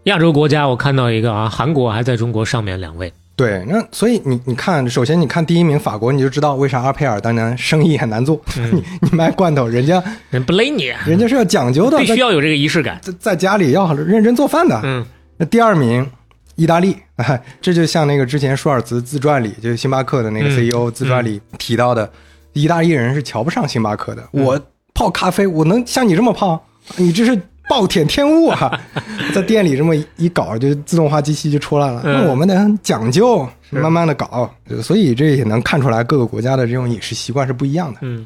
[0.05, 3.13] 亚洲国家我看到一个啊，韩国还在中国上面两位。
[3.35, 8.41] 对，那所以你你看，首先你看第一名法国，你就知道为啥阿佩尔当年生意很难做。
[8.57, 13.01] 嗯 你你卖罐头，人家人不勒你，人家是要讲究的，在必须要有这个仪式感。
[13.03, 14.81] 在在家里要认真做饭的。
[14.85, 15.05] 嗯，
[15.37, 16.09] 那第二名，
[16.57, 22.11] 意大利，哎， 这就像那个之前舒尔茨自传里，就是星巴克的那个嗯 CEO 自传里提到的，
[22.53, 24.23] 意大利人是瞧不上星巴克的。
[24.33, 24.61] 嗯我
[24.95, 26.61] 泡咖啡，我能像你这么泡？
[26.97, 27.39] 你这是
[27.69, 28.81] 暴殄天物啊！
[29.35, 32.01] 在店里这么一搞，就自动化机器就出来了。
[32.05, 34.51] 嗯那我们得很讲究，慢慢的搞，
[34.83, 37.99] 所以这也能看出来各个国家的这种饮食习惯是不一样的。
[38.03, 38.25] 嗯，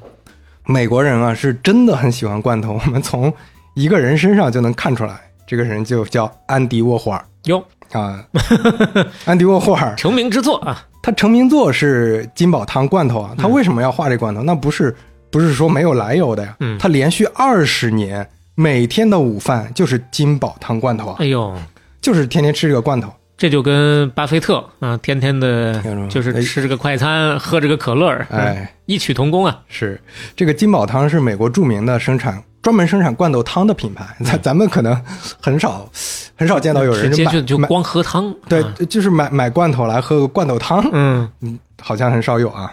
[0.67, 3.33] 美国人啊，是真的很喜欢罐头，我们从
[3.75, 8.25] 一个人身上就能看出来，这个人就叫安迪沃霍尔哟，啊。
[9.27, 13.35] 安迪沃霍尔，成名之作啊，他成名作是金宝汤罐头啊。
[13.39, 14.43] 他为什么要画这罐头？
[14.43, 14.95] 那不是
[15.31, 16.57] 不是说没有来由的呀。
[16.61, 21.55] 嗯他连续二十年每天的午饭就是金宝汤罐头啊，哎呦，
[22.01, 23.13] 就是天天吃这个罐头。
[23.41, 29.59] 这就跟巴菲特啊，天天的就是吃这个快餐，喝这个可乐，哎，异曲同工啊。
[29.67, 29.99] 是
[30.37, 34.95] 这个金宝汤是美国著名的生产专门生产罐头汤的品牌，咱咱们可能
[35.41, 35.91] 很少
[36.37, 41.27] 很少见到有人就就光喝汤，对啊，就是买买罐头来喝个罐头汤，嗯
[41.81, 42.71] 好像很少有啊。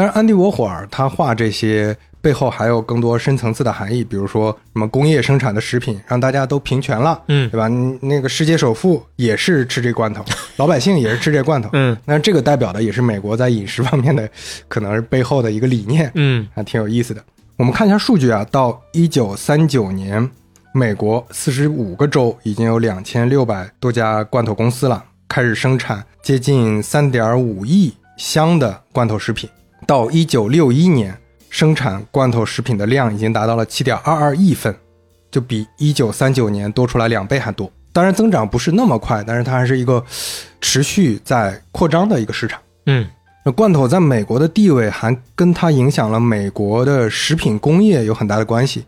[0.00, 7.68] 但是安迪沃霍尔他画这些背后还有更多深层次的含义，比如说什么工业生产的食品让大家都平权了，嗯对吧？
[7.68, 10.24] 嗯那个世界首富也是吃这罐头，
[10.56, 14.26] 老百姓也是吃这罐头，嗯，那这个代表的也是美国在饮食方面的
[14.68, 17.22] 可能是背后的一个理念，嗯还挺有意思的。
[17.58, 20.26] 我们看一下数据啊，到一九三九年，
[20.72, 29.46] 美国四十五个州已经有两千六百多家罐头公司了，开始生产接近三点五亿箱的罐头食品。
[29.90, 34.72] 到一九六一年，生产罐头食品的量已经达到了七点二二亿份，
[35.32, 37.68] 就比一九三九年多出来两倍还多。
[37.92, 40.00] 当然，增长不是那么快，但是它还是一个
[40.60, 42.60] 持续在扩张的一个市场。
[42.86, 43.04] 嗯
[43.44, 48.84] 那罐头在美国的地位还跟它影响了美国的食品工业有很大的关系。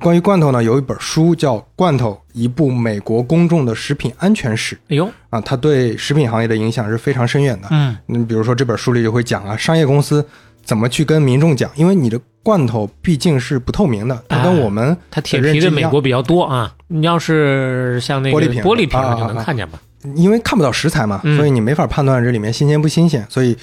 [0.00, 7.68] 关于罐头呢，有一本书叫《罐头：一部美国公众的食品安全史》哎呦，啊，它对食品行业的影响是非常深远的。
[7.70, 10.26] 嗯你，比如说这本书里就会讲啊，商业公司
[10.62, 16.72] 怎么去跟民众讲，因为你的罐头毕竟是不透明的，它跟哎我们它铁皮的美国比较多啊。
[16.88, 19.80] 你要是像那个玻璃瓶玻璃瓶就能啊看见吧？
[20.14, 23.56] 因为看不到食材嘛，嗯所以你没法判断这里面新鲜不新鲜，所以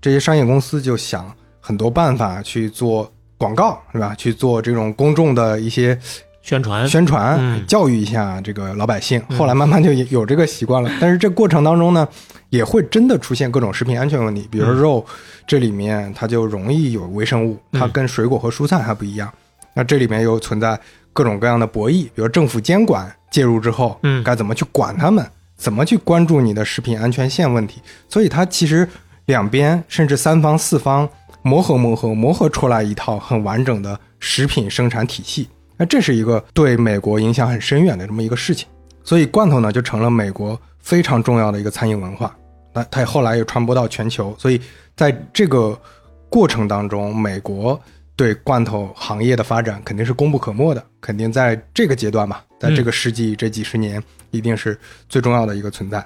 [0.00, 4.14] 这些商业公司就想很多办法去做广告，是吧？
[4.16, 5.98] 去做这种公众的一些
[6.42, 9.22] 宣传宣传，嗯教育一下这个老百姓。
[9.38, 12.06] 后来慢慢就有这个习惯了，但是这过程当中呢，
[12.50, 15.06] 也会真的出现各种食品安全问题，比如说肉，
[15.46, 19.32] 这里面它就容易有微生物，它跟水果和蔬菜还不一样。
[19.74, 20.78] 那这里面又存在
[21.12, 25.24] 各种各样的博弈，比如政府监管介入之后，嗯该怎么去管他们，
[25.56, 27.80] 怎么去关注你的食品安全线问题。
[28.08, 28.88] 所以它其实
[29.26, 31.08] 两边甚至三方四方
[31.48, 35.48] 磨合磨合磨合出来一套很完整的食品生产体系。
[35.78, 38.68] 那这是一个对美国影响很深远的这么一个事情，
[39.02, 42.36] 所以罐头呢就成了美国非常重要的一个餐饮文化。
[42.74, 44.60] 那它后来也传播到全球，所以
[44.94, 45.80] 在这个
[46.28, 47.80] 过程当中，美国
[48.14, 56.04] 对罐头行业的发展肯定是功不可没的，肯定在这个阶段吧，在这个世纪这几十年，一定是最重要的一个存在。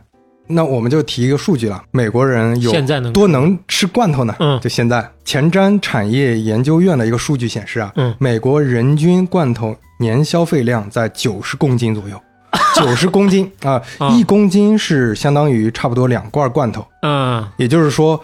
[0.48, 4.35] 那我们就提一个数据了，美国人有现在能多能吃罐头呢？
[4.40, 12.20] 嗯就现在前瞻产业研究院的一个数据显示啊，嗯美国人均罐头年消费量在九十公斤左右，
[12.76, 18.20] 九十公斤啊，啊一公斤是相当于差不多两罐罐头，嗯也就是说，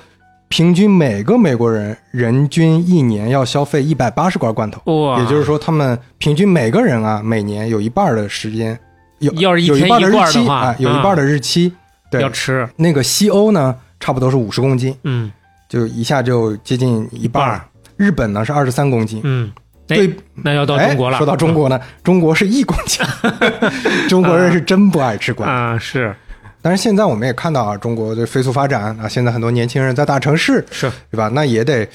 [0.48, 4.80] 平均每个美国人人均一年要消费一百八十罐罐头。
[4.92, 8.78] 哇，也就是说，他们平均每个人啊，每年有一半的时间，
[9.20, 11.72] 有要是一有一半天一日期罐的话啊，有一半的日期。
[12.10, 12.22] 对。
[12.22, 15.30] 要，吃，那个西欧呢，差不多是五十公斤，嗯。
[15.68, 17.62] 就一下就接近一半。
[17.98, 19.20] 日本呢是二十三公斤。
[19.22, 19.52] 嗯，
[19.88, 21.16] 哎对，那要到中国了。
[21.16, 23.04] 哎说到中国呢，中国是一公斤，
[24.08, 25.54] 中国人是真不爱吃罐头。
[25.54, 26.16] 啊，是
[26.60, 31.30] 但是现在我们也看到啊，中国的飞速发展啊，现在很多年轻人在大城市，是对吧？
[31.32, 31.86] 那也得，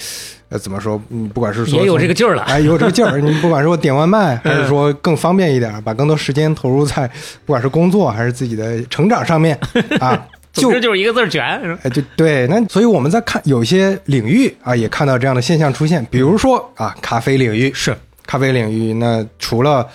[0.49, 1.01] 呃，怎么说？
[1.09, 3.19] 嗯，不管是说也有这个劲儿了 哎，有这个劲儿。
[3.19, 7.07] 你不管是说点外卖，还是说更方便一点，把更多时间投入在
[7.45, 9.59] 不管是工作还是自己的成长上面
[9.99, 11.59] 啊，就这就是一个字儿卷。
[11.61, 17.95] 是吧哎，就对，那所以我们在看有些领域啊，也看到这样的现象出现，比如说啊，咖啡领域是
[18.25, 19.85] 咖啡领域，那除了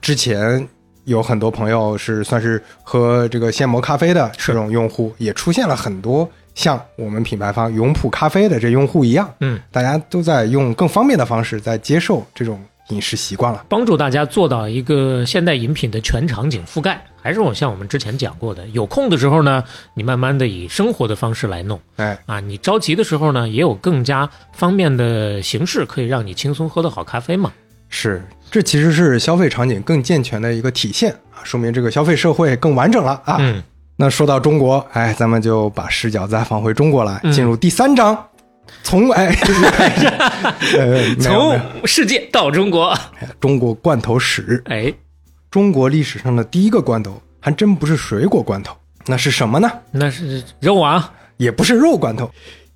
[0.00, 0.66] 之前
[1.06, 13.64] 有很多朋友是算是喝这个现磨咖啡的这种用户，也出现了很多像我们品牌方永璞咖啡的这用户一样，嗯，大家都在用更方便的方式在接受这种饮食习惯了。
[13.68, 17.00] 帮助大家做到一个现代饮品的全场景覆盖。
[17.22, 19.62] 还是我像我们之前讲过的，有空的时候呢，
[19.94, 27.52] 你慢慢的以生活的方式来弄哎，啊；你着急的时候呢，也有更加方便的形式可以让你轻松喝到好咖啡嘛。
[27.88, 33.36] 是，这其实是消费场景更健全的一个体现啊，说明这个消费社会更完整了啊。
[33.40, 33.62] 嗯，
[33.96, 37.32] 那说到中国，哎，咱们就把视角再放回中国来，嗯。
[37.32, 38.26] 进入第三章，
[38.82, 39.34] 从 哎，
[41.20, 42.96] 从世界到中国，
[43.40, 44.92] 中国罐头史，哎，
[45.50, 49.70] 中国历史上的第一个罐头还真不是水果罐头，那是什么呢？
[49.92, 52.30] 那是肉啊，也不是肉罐头。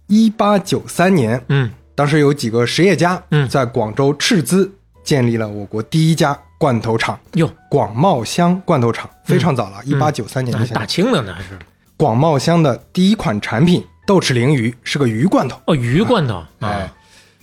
[0.07, 1.71] 一八九三年，嗯。
[1.95, 3.47] 当时有几个实业家嗯。
[3.49, 11.59] 在广州斥资建立了我国第一家罐头厂哟，——广茂乡罐头厂，非常早了，一八九三年就大清的呢，还是
[11.97, 15.61] 广茂乡的第一款产品豆豉鲮鱼是个鱼罐头。
[15.67, 16.93] 哦，鱼罐头哎啊，，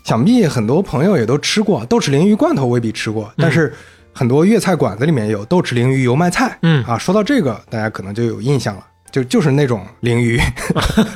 [0.04, 3.74] 想必很多朋友也都吃过豆豉鲮鱼罐头，未必吃过，嗯但是
[4.14, 6.58] 很多粤菜馆子里面有豆豉鲮鱼油麦菜。
[6.62, 8.84] 嗯啊，说到这个，大家可能就有印象了。
[9.10, 10.38] 就就是那种鲮鱼，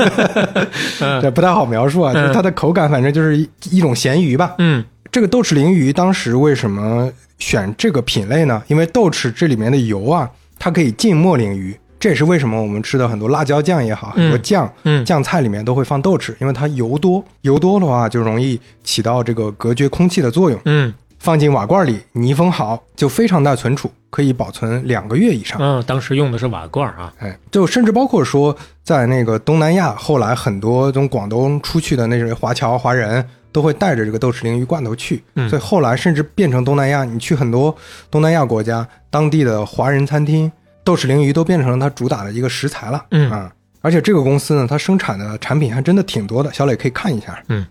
[1.02, 2.14] 嗯这不太好描述啊。
[2.14, 4.56] 就是它的口感，反正就是一一种咸鱼吧。
[4.60, 8.64] 嗯这个豆豉鲮鱼当时为什么选这个品类呢？
[8.68, 20.60] 因为豆豉这里面的油啊，它可以浸没鲮鱼，这也是为什么我们吃的很多辣椒酱也好，很多酱，嗯酱菜里面都会放豆豉，因为它油多，油多的话就容易起到这个隔绝空气的作用。
[20.66, 25.56] 嗯放进瓦罐里，密封好，就非常耐存储，可以保存两个月以上。
[25.62, 27.14] 嗯，当时用的是瓦罐啊。
[27.20, 35.50] 哎，就甚至包括说，在那个东南亚，后来很多从广东出去的那些华侨、华人都会带着这个豆豉鲮鱼罐头去，嗯。
[35.50, 37.76] 所以后来甚至变成东南亚，你去很多
[38.10, 40.52] 东南亚国家，当地的华人餐厅，
[40.84, 43.06] 豆豉鲮鱼都变成了它主打的一个食材了。
[43.12, 43.30] 嗯。
[43.32, 47.66] 啊，而且这个公司呢，它生产的产品还真的挺多的，小磊可以看一下，嗯。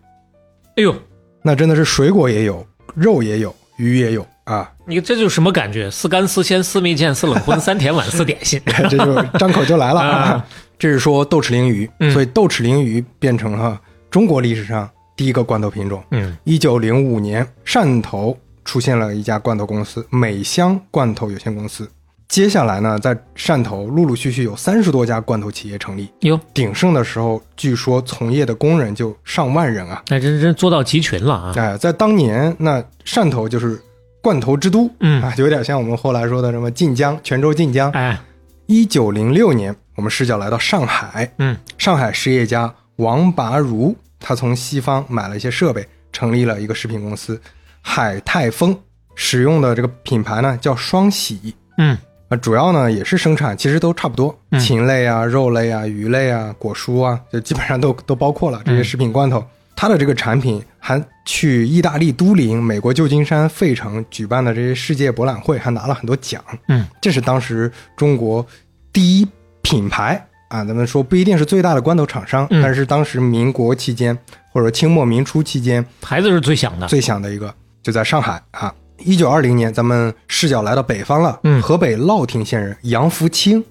[0.77, 0.95] 哎呦，
[1.43, 5.91] 那真的是水果也有，肉也有，鱼也有啊，你这就是什么感觉？
[5.91, 8.61] 四干四鲜四蜜饯四冷荤三甜碗四点心。
[8.89, 10.47] 这就张口就来了 啊！
[10.79, 12.11] 这是说豆豉鲮鱼，嗯。
[12.13, 13.79] 所以豆豉鲮鱼变成了
[14.11, 14.89] 中国历史上
[15.21, 16.03] 第一个罐头品种。
[16.13, 21.87] 嗯一九零五年，汕头出现了一家罐头公司——美香罐头有限公司。
[22.27, 26.09] 接下来呢，在汕头陆陆续续有三十多家罐头企业成立。
[26.21, 30.03] 哟，鼎盛的时候，据说从业的工人就上万人啊！
[30.09, 31.53] 那真真做到集群了啊！
[31.55, 33.79] 哎，在当年，那汕头就是
[34.23, 37.91] 罐头之都，嗯啊，就有点像我们后来说的什么晋江、泉州晋江。
[37.91, 38.19] 哎，
[38.65, 47.41] 一九零六年，我们视角来到上海，嗯上海实业家王拔如，他从西方买了一些设备，成立了一个食品公司
[47.81, 48.79] 海泰丰，
[49.17, 51.55] 使用的这个品牌呢叫双喜。
[51.79, 51.97] 嗯
[52.29, 59.45] 啊，主要呢也是生产，其实都差不多，嗯禽类啊、肉类啊、鱼类啊、果蔬啊，就基本上都 都包括了这些食品罐头。
[59.75, 66.45] 它的这个产品还去意大利都灵、美国旧金山、费城举办的这些世界博览会，还拿了很多奖。
[66.69, 68.47] 嗯，这是当时中国
[68.93, 69.27] 第一
[69.63, 74.17] 品牌啊，咱们说不一定是最大的罐头厂商，嗯但是当时民国期间
[74.53, 76.87] 或者清末民初期间牌子是最响的。
[76.89, 78.75] 最响的一个，就在上海啊。
[78.99, 83.65] 一九二零年，咱们视角来到北方了，嗯河北乐亭县人杨福清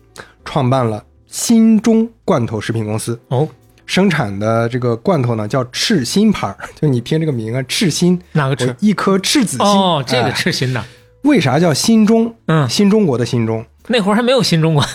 [0.45, 3.47] 创办了新中罐头食品公司，哦，
[3.86, 8.73] 生产的这个罐头呢叫赤心牌儿，就你听这个名啊，赤心，哪个赤？
[8.80, 10.82] 一颗赤子心哦，这个哎赤心的。
[11.23, 12.34] 为啥叫新中？
[12.47, 14.85] 嗯新中国的新中，那会儿还没有新中国。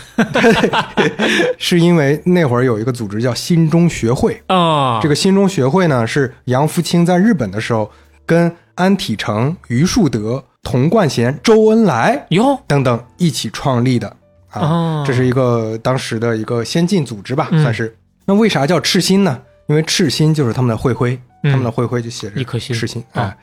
[1.59, 7.91] 是因为那会儿有一个组织叫新中学会，哦，这个新中学会呢，是杨福清在日本的时候
[8.25, 14.09] 跟安体诚、余树德、童冠贤、周恩来哟，等等一起创立的。
[14.51, 14.61] 啊。
[14.61, 15.05] 哦。
[15.07, 17.61] 这是一个当时的一个先进组织吧，嗯。
[17.63, 17.95] 算是。
[18.25, 19.41] 那为啥叫赤心呢？
[19.67, 21.51] 因为赤心就是他们的会徽，嗯。
[21.51, 22.75] 他们的会徽就写着一颗心。
[22.75, 23.03] 赤心。
[23.13, 23.37] 啊哎，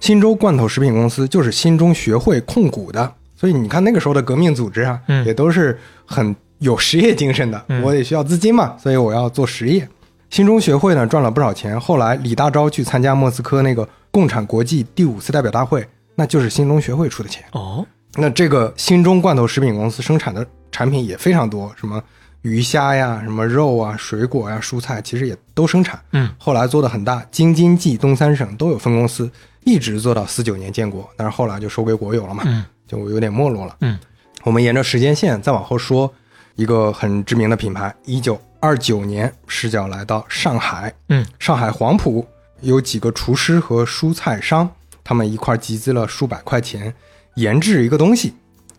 [0.00, 5.76] 新洲罐头食品公司就是新中学会控股的，所以你看那个时候的革命组织啊，嗯也都是
[6.06, 7.60] 很有实业精神的。
[7.66, 9.88] 嗯我也需要资金嘛，所以我要做实业。
[10.30, 15.84] 新中学会呢赚了不少钱，后来李大钊去参加莫斯科那个共产国际第五次代表大会，
[16.14, 17.42] 那就是新中学会出的钱。
[17.50, 17.84] 哦，
[18.14, 22.00] 那这个新中罐头食品公司生产的产品也非常多，什么
[22.42, 26.00] 鱼虾呀、什么肉啊、水果呀、蔬菜，其实也都生产。
[26.12, 29.28] 嗯，后来做的很大，京津冀东三省都有分公司，
[29.64, 33.74] 一直做到四九年建国，但是后来就收归国有了嘛，嗯就有点没落了。
[33.80, 33.98] 嗯，
[34.44, 36.12] 我们沿着时间线再往后说，
[36.56, 42.26] 一个很知名的品牌，一九二九年视角来到上海，嗯，上海黄埔
[42.60, 44.68] 有几个厨师和蔬菜商，
[45.02, 46.94] 他们一块集资了数百块钱，
[47.36, 48.34] 研制一个东西，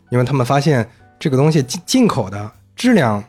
[0.09, 0.87] 因为他们发现
[1.19, 3.23] 这个东西进进口的质量，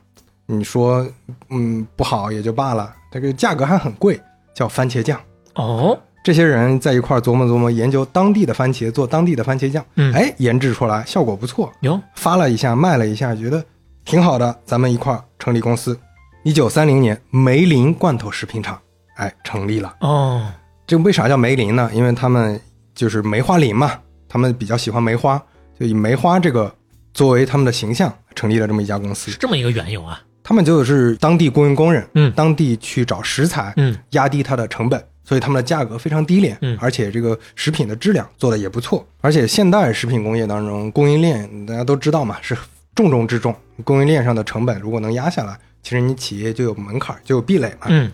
[0.45, 1.07] 你说
[1.49, 4.21] 嗯不好也就罢了，这个价格还很贵，
[4.53, 5.19] 叫番茄酱。
[5.55, 13.63] 哦，这些人在一块琢磨琢磨，研究当地的番茄，做当地的番茄酱，嗯哎，研制出来效果不错，哟，发了一下，卖了一下，觉得
[14.07, 15.99] 挺好的，咱们一块儿成立公司。
[16.43, 18.81] 一九三零年，梅林罐头食品厂，
[19.17, 19.95] 哎，成立了。
[20.01, 20.51] 哦，
[20.87, 21.91] 这为啥叫梅林呢？
[21.93, 22.59] 因为他们
[22.95, 23.93] 就是梅花林嘛，
[24.27, 25.37] 他们比较喜欢梅花，
[25.79, 26.75] 就以梅花这个
[27.13, 29.37] 作为他们的形象，成立了这么一家公司是。
[29.37, 30.19] 这么一个缘由啊。
[30.43, 39.05] 他们就是当地雇佣工人，嗯当地去找食材，嗯，压低它的成本，所以他们的价格非常低廉，嗯而且这个食品的质量做的也不错。
[39.21, 42.57] 而且现代食品工业当中，供应链大家都知道嘛，是
[42.95, 43.55] 重中之重。
[43.83, 47.87] 供应链上的成本如果能压下来，其实你企业就有门槛，就有壁垒嘛。
[47.89, 48.13] 嗯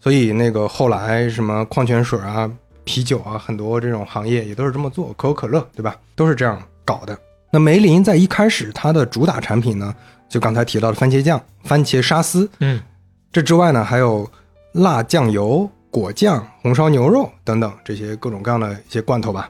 [0.00, 2.48] 所以那个后来什么矿泉水啊、
[2.84, 5.96] 啤酒啊，很多这种行业也都是这么做，可口可乐对吧？
[6.14, 7.18] 都是这样搞的。
[7.50, 9.94] 那梅林在一开始它的主打产品呢，
[10.28, 12.80] 就刚才提到的番茄酱、番茄沙司，嗯
[13.32, 14.30] 这之外呢，还有
[14.72, 19.48] 辣酱油、果酱、红烧牛肉等等这些各种各样的一些罐头吧。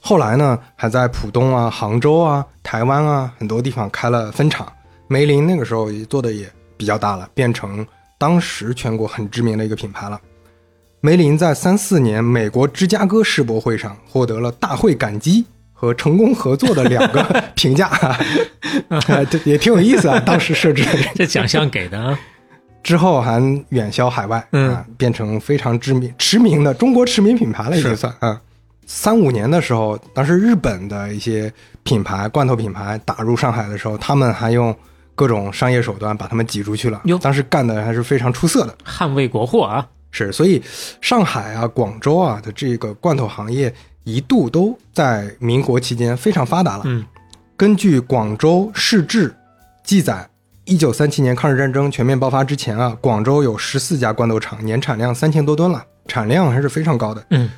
[0.00, 4.66] 后来呢，还在浦东啊、杭州啊、台湾啊很多地方开了分厂。
[5.06, 7.86] 梅林那个时候也做的也比较大了，变成
[8.18, 10.20] 当时全国很知名的一个品牌了。
[11.00, 17.22] 梅林在三四年美国芝加哥世博会上获得了大会感激和成功合作的两个
[17.54, 17.86] 评价，
[18.88, 20.18] 啊，这也挺有意思啊。
[20.18, 20.84] 当时设置
[21.14, 22.18] 这奖项给的啊，
[22.84, 28.40] 之后还远销海外，嗯啊，变成非常知名驰名的中国驰名品牌了，已经算啊。
[28.86, 31.50] 三五年的时候，当时日本的一些
[31.82, 34.76] 品牌罐头品牌打入上海的时候，他们还用
[35.14, 37.18] 各种商业手段把他们挤出去了哟。
[37.18, 38.76] 当时干的还是非常出色的。
[38.84, 40.62] 捍卫国货啊，是，所以
[41.00, 43.72] 上海啊、广州啊的这个罐头行业
[44.04, 46.82] 一度都在民国期间非常发达了。
[46.84, 47.02] 嗯，
[47.56, 49.34] 根据广州市志
[49.82, 50.28] 记载，
[50.66, 57.22] 一九三七年抗日战争全面爆发之前啊，广州有十四家罐头厂，年产量三千多吨了，产量还是非常高的。
[57.30, 57.50] 嗯，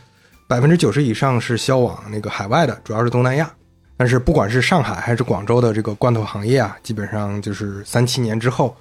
[0.48, 3.48] 百分之九十以上是销往那个海外的，主要是东南亚。
[3.96, 8.76] 但是不管是上海还是广州的这个罐头行业啊，基本上就是三七年之后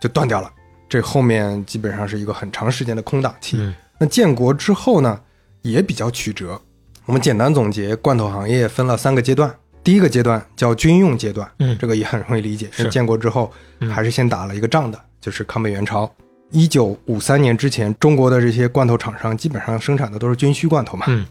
[0.00, 0.50] 就断掉了。
[0.88, 3.58] 这后面基本上是一个很长时间的空档期。
[3.58, 5.20] 嗯那建国之后呢，
[5.60, 6.58] 也比较曲折。
[7.04, 9.54] 我们简单总结，罐头行业分了三个阶段。
[9.82, 16.10] 第一个阶段叫军用阶段，嗯这个也很容易理解，是建国之后嗯还是先打了一个仗的，就是抗美援朝。
[16.50, 21.24] 一九五三年之前，中国的这些罐头厂商基本上生产的都是军需罐头嘛，嗯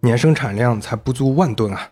[0.00, 1.88] 年生产量才不足万吨啊。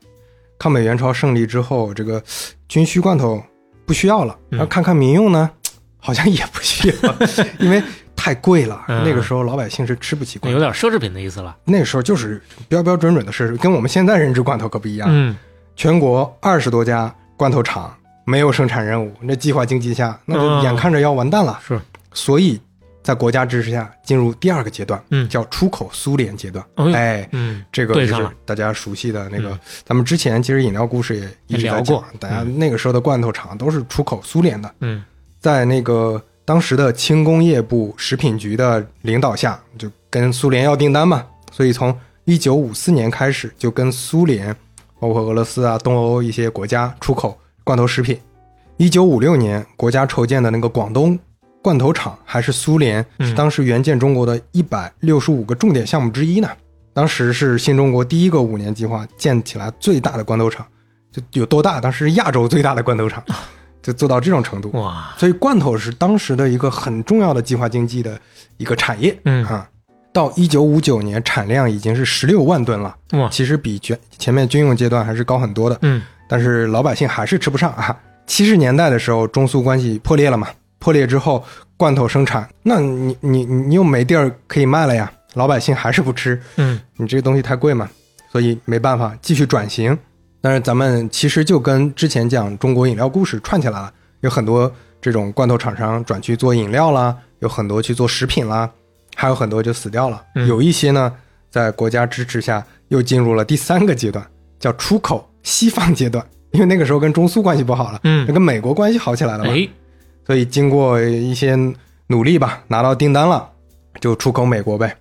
[0.59, 2.23] 抗美援朝胜利之后，这个
[2.69, 3.43] 军需罐头
[3.85, 5.51] 不需要了，嗯然后看看民用呢，
[5.99, 7.15] 好像也不需要，
[7.61, 7.83] 因为
[8.17, 8.85] 太贵了。
[8.89, 11.57] 嗯那个时候老百姓是吃不起罐头，有点奢侈品的意思了。
[11.65, 15.09] 那个时候就是标标准准的是跟我们现在认知罐头可不一样。
[15.11, 15.37] 嗯，
[15.77, 20.63] 全国二十多家罐头厂没有生产任务，那计划经济下，那就嗯。
[20.63, 21.61] 眼看着要完蛋了。
[21.65, 21.79] 是，
[22.13, 22.59] 所以
[23.03, 25.29] 在国家支持下进入第二个阶段，嗯。
[25.29, 26.65] 叫出口苏联阶段。
[26.95, 29.61] 哎嗯，这个就是大家熟悉的那个，嗯。
[29.85, 35.05] 咱们之前其实饮料故事也一直聊过，大家那个时候的罐头厂都是出口苏联的，嗯。
[35.39, 44.57] 在那个当时的轻工业部食品局的领导下，就跟苏联要订单嘛，所以从一九五四年开始就跟苏联，
[45.01, 48.19] 包括俄罗斯啊、东欧一些国家出口罐头食品。
[48.77, 51.19] 一九五六年，国家筹建的那个广东
[51.63, 56.49] 罐头厂还是苏联当时援建中国的一百六十五个重点项目之一呢。
[56.93, 60.67] 当时是新中国第一个五年计划建起来最大的罐头厂，
[61.11, 61.81] 就有多大？
[61.81, 63.23] 当时是亚洲最大的罐头厂，
[63.83, 64.71] 就做到这种程度。
[64.73, 68.19] 哇，所以罐头是当时的一个很重要的计划经济的
[68.57, 69.19] 一个产业。
[69.25, 69.69] 嗯啊，
[70.17, 75.79] 到一九五九年产量已经是十六万吨了，哇，其实比前前面军用阶段还是高很多的。
[75.83, 77.95] 嗯但是老百姓还是吃不上啊。
[78.27, 80.49] 七十年代的时候，中苏关系破裂了嘛，
[80.79, 81.45] 破裂之后，
[81.77, 87.87] 罐头生产，那你你你你又没地儿可以卖了呀，老百姓还是不吃，嗯你这个东西太贵嘛，
[88.33, 89.97] 所以没办法继续转型。
[90.41, 93.93] 但是咱们其实就跟之前讲中国饮料故事串起来了，
[94.23, 98.71] 有很多这种罐头厂商转去做饮料啦，有很多去做食品啦，
[99.17, 100.23] 还有很多就死掉了。
[100.37, 101.13] 嗯有一些呢，
[101.51, 104.25] 在国家支持下又进入了第三个阶段，
[104.61, 106.25] 叫出口西方阶段。
[106.53, 109.69] 因为那个时候跟中苏关系不好了，嗯那跟美国关系好起来了嘛，哎，
[110.27, 111.57] 所以经过一些
[112.07, 113.51] 努力吧，拿到订单了，
[114.01, 114.97] 就出口美国呗。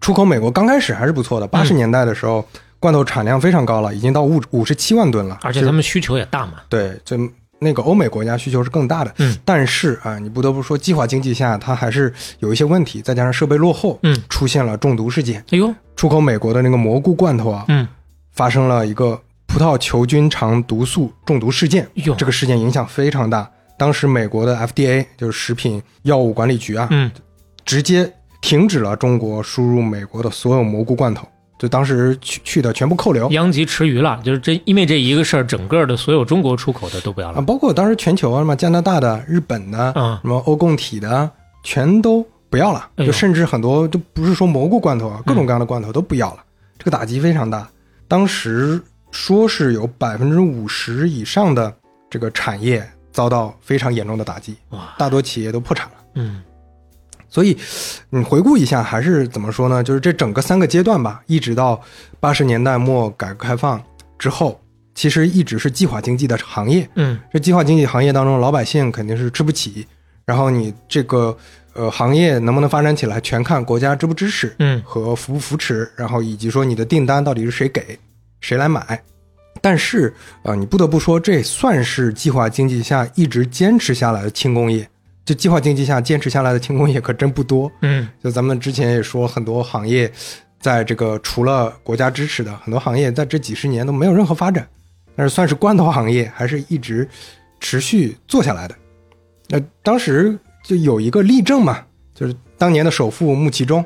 [0.00, 2.46] 出口美国刚开始还是不错的，八十年代的时候，
[2.78, 6.54] 罐头产量非常高了，已经到五五十七万吨了，而且是他们需求也大嘛。
[6.68, 7.16] 对，就
[7.60, 9.14] 那个欧美国家需求是更大的。
[9.18, 15.44] 嗯，但是啊，你不得不说，计划经济下它还是有一些问题，再加上设备落后，嗯，出现了中毒事件。
[15.50, 17.86] 哎呦，出口美国的那个蘑菇罐头啊，嗯，
[18.32, 21.86] 发生了一个葡萄球菌肠毒素中毒事件。
[21.94, 23.50] 哟，这个事件影响非常大。
[23.78, 27.10] 当时美国的 FDA 就是食品药物管理局啊，嗯。
[27.62, 31.28] 直接停止了中国输入美国的所有蘑菇罐头，
[31.60, 33.28] 就当时去去的全部扣留。
[33.32, 37.42] 殃及池鱼了，就是这因为这一个事儿，整个的所有中国出口的都不要啊，了。
[37.42, 40.18] 包括当时全球啊，什么加拿大的、日本的、嗯。
[40.22, 41.30] 什么欧共体的，
[41.62, 46.38] 全都不要了，哎就甚至很多都不是说蘑菇罐头啊，各种各样的罐头都不要了，
[46.78, 47.68] 这个打击非常大。
[48.08, 48.80] 当时
[49.10, 51.70] 说是有百分之五十以上的
[52.08, 52.82] 这个产业
[53.12, 55.94] 遭到非常严重的打击，哇，大多企业都破产了。
[56.14, 56.42] 嗯
[57.30, 57.56] 所以，
[58.10, 59.82] 你回顾一下，还是怎么说呢？
[59.82, 61.80] 就是这整个三个阶段吧，一直到
[62.18, 63.80] 八十年代末改革开放
[64.18, 64.60] 之后，
[64.94, 66.88] 其实一直是计划经济的行业。
[66.96, 69.86] 嗯这计划经济行业当中，老百姓肯定是吃不起，
[70.26, 71.36] 然后你这个
[71.74, 77.96] 呃行业能不能发展起来，全看国家支不支持嗯和扶不扶持，然后以及说你的订单到底是谁给，
[78.40, 79.00] 谁来买。
[79.62, 80.12] 但是
[80.42, 84.88] 呃，你不得不说，这算是计划经济下一直坚持下来的轻工业。
[85.30, 87.70] 就计划经济下坚持下来的轻工业可真不多。
[87.82, 90.10] 嗯就咱们之前也说，很多行业
[90.58, 94.68] 在这个除了国家支持的很多行业，在这几十年都没有任何发展，
[95.14, 97.08] 但是算是罐头行业还是一直
[97.60, 98.74] 持续做下来的。
[99.46, 101.78] 那当时就有一个例证嘛，
[102.12, 103.84] 就是当年的首富穆其中，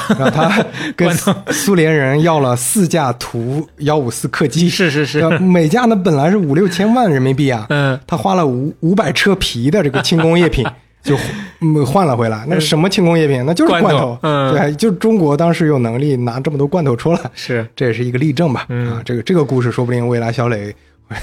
[0.18, 0.64] 然后他
[0.96, 10.66] 跟苏苏联人要了四架图幺五四客机，是是是呃每架呢本来是五六千万人民币啊，嗯，他花了五五百车皮的这个轻工业品
[11.02, 11.16] 就
[11.60, 12.44] 嗯换了回来。
[12.48, 13.44] 那什么轻工业品？
[13.44, 14.18] 那就是罐头罐头。
[14.22, 18.66] 嗯对，就中国当时有能力拿这么多罐头出来，是这也是一个例证吧。
[18.68, 20.74] 嗯啊，这个这个故事说不定未来小磊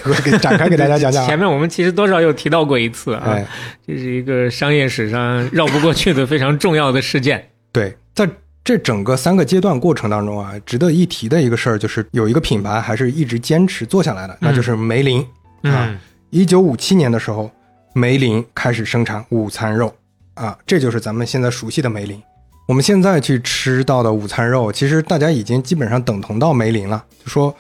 [0.04, 1.28] 会给展开给大家讲讲啊。
[1.28, 3.48] 前面我们其实多少有提到过一次啊，哎，
[3.88, 7.44] 这是一个商业史上绕不过去的非常重要的事件。
[7.72, 8.28] 对，在
[8.70, 15.22] 这整个三个阶段过程当中啊，值得一提的一个事儿就是有一个品牌还是一直坚持做下来的，那就是梅林
[15.64, 15.90] 啊。
[15.90, 15.98] 嗯
[16.30, 17.50] 一九五七年的时候，
[17.96, 19.92] 梅林开始生产午餐肉
[20.36, 22.22] 啊，这就是咱们现在熟悉的梅林。
[22.68, 27.04] 我们现在去吃到的午餐肉，其实大家已经基本上等同到梅林了。
[27.26, 27.52] 就说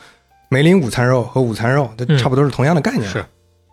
[0.47, 3.09] 梅林午餐肉和午餐肉，它嗯差不多是同样的概念。
[3.09, 3.25] 是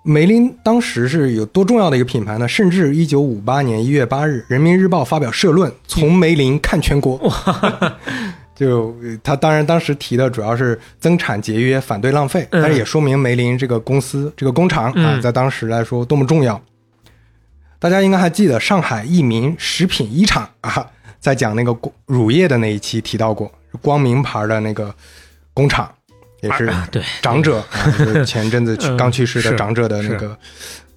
[0.08, 2.46] 梅林当时是有多重要的一个品牌呢？
[2.46, 7.20] 甚至一九五八年一月八日，《人民日报》发表社论，从梅林看全国。
[8.54, 16.62] 就呃他当然当时提的主要是增产节约、反对浪费，嗯但是也说明梅林这个公司、这个工厂啊，嗯在当时来说多么重要。
[17.80, 20.88] 大家应该还记得上海益民食品一厂啊，
[21.18, 23.50] 在讲那个光乳业的那一期提到过，
[23.82, 24.94] 光明牌的那个
[25.52, 25.92] 工厂，
[26.40, 30.36] 也是啊对长者 啊，就是前阵子去嗯刚去世的长者的那个，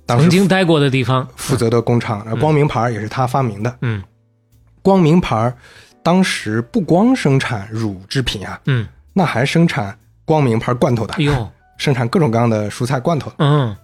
[0.05, 3.75] 当时曾经待过的地方，负责的工厂，呃光明牌也是他发明的。
[3.81, 4.03] 嗯
[4.81, 5.53] 光明牌
[6.01, 11.15] 当时不光生产乳制品啊，嗯，那还生产光明牌罐头的
[11.77, 13.31] 生产各种各样的蔬菜罐头。
[13.37, 13.75] 嗯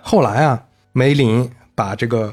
[0.00, 2.32] 后来啊，梅林把这个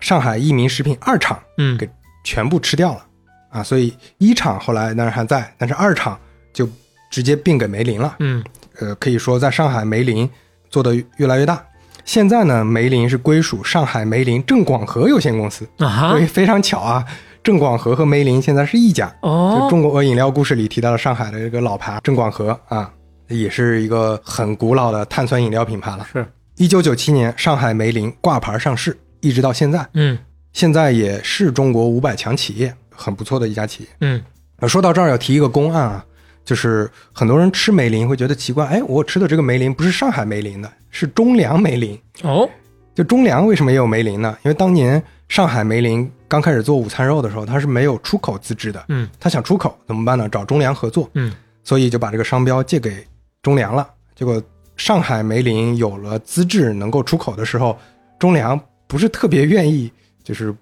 [0.00, 1.88] 上海益民食品二厂嗯给
[2.24, 3.04] 全部吃掉了
[3.50, 6.18] 啊，所以一厂后来当然还在，但是二厂
[6.52, 6.68] 就
[7.14, 8.16] 直接并给梅林了。
[8.18, 8.42] 嗯
[8.80, 10.28] 呃，可以说在上海梅林
[10.68, 11.64] 做的越来越大。
[12.04, 17.04] 现在呢，梅林是归属上海梅林郑广和有限公司，啊哈所以非常巧啊，
[17.40, 19.06] 郑广和和梅林现在是一家。
[19.22, 22.92] 就哦，中国饮料故事里提到了上海的这个老牌郑广和啊，
[23.28, 26.04] 也是一个很古老的碳酸饮料品牌了。
[26.12, 30.18] 是一九九七年，上海梅林挂牌上市，一直到现在，嗯
[30.52, 33.88] 现在也是中国五百强企业，很不错的一家企业。
[34.00, 34.20] 嗯
[34.58, 36.04] 呃，说到这儿要提一个公案啊，
[36.44, 41.98] 就是很多人吃梅林会觉得奇怪，哎，我吃的这个梅林不是上海梅林的，是中粮梅林。
[42.22, 42.48] 哦
[42.94, 44.38] 就中粮为什么也有梅林呢？
[44.44, 50.28] 因为当年上海梅林刚开始做午餐肉的时候，它是没有出口资质的，嗯他想出口怎么办呢？
[50.28, 51.32] 找中粮合作，嗯
[51.64, 53.04] 所以就把这个商标借给
[53.42, 53.88] 中粮了。
[54.14, 54.40] 结果
[54.76, 57.76] 上海梅林有了资质能够出口的时候，
[58.16, 59.90] 中粮不是特别愿意，
[60.22, 60.54] 就是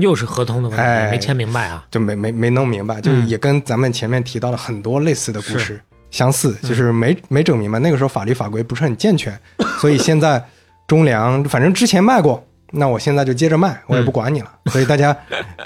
[0.00, 1.84] 又是合同的问题，哎没签明白啊。
[1.90, 5.80] 就没没没弄明白，就也跟咱们前面提到了很多类似的故是事
[6.10, 7.78] 相似，就是没没整明白。
[7.78, 9.38] 那个时候法律法规不是很健全，
[9.80, 10.42] 所以现在
[10.86, 14.50] 中粮反正之前卖过，那我现在就接着卖，我也不管你了。
[14.66, 15.16] 所以大家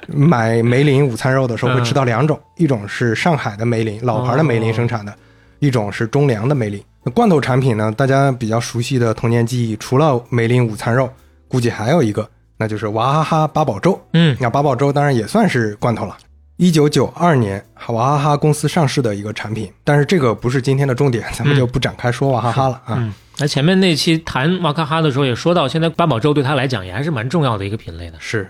[0.07, 5.15] 买梅林午餐肉的时候会吃到两种，一种是上海的梅林老牌的梅林生产的，
[5.61, 6.83] 一种是中粮的梅林。
[7.03, 11.11] 那罐头产品呢，大家比较熟悉的童年记忆，除了梅林午餐肉，
[11.49, 14.01] 估计还有一个，那就是娃哈哈八宝粥。
[14.13, 16.17] 嗯那八宝粥当然也算是罐头了。
[16.57, 22.95] 一九九二年，娃哈哈公司上市的一个产品，但是这个不是今天的重点，咱们就不展开说娃哈哈了啊。
[22.97, 28.17] 嗯，那前面那期谈娃哈哈的时候也说到，现在八宝粥对他来讲也还是蛮重要的一个品类的。
[28.21, 28.49] 是，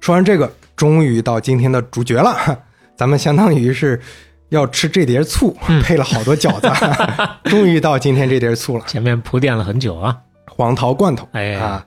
[0.00, 2.36] 说完这个，终于到今天的主角了，
[2.94, 3.98] 咱们相当于是
[4.50, 6.68] 要吃这碟醋，配了好多饺子，
[7.48, 8.84] 终于到今天这碟醋了。
[8.86, 10.14] 前面铺垫了很久啊。
[10.44, 11.86] 黄桃罐头，哎啊，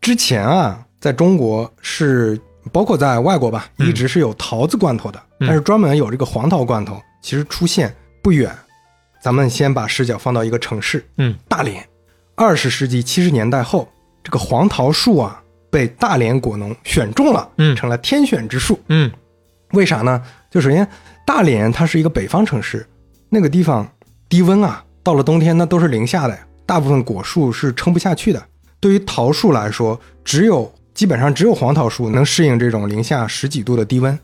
[0.00, 2.40] 之前啊，在中国是
[2.72, 8.54] 包括在外国吧，嗯一直是有桃子罐头的，嗯但是专门有这个黄桃罐头，其实出现不远。
[9.20, 11.86] 咱们先把视角放到一个城市，嗯，大连。
[12.36, 13.88] 二十世纪七十年代后，
[14.22, 18.78] 这个黄桃树啊，被大连果农选中了，嗯成了天选之树。
[18.88, 19.10] 嗯
[19.72, 20.22] 为啥呢？
[20.50, 20.88] 就首先，
[21.26, 22.86] 大连它是一个北方城市，
[23.28, 23.86] 那个地方
[24.28, 28.42] 低温啊，到了冬天那都是零下的呀，大部分果树是撑不下去的。
[28.80, 34.18] 对于桃树来说，只有基本上只有黄桃树能适应这种零下十几度的低温，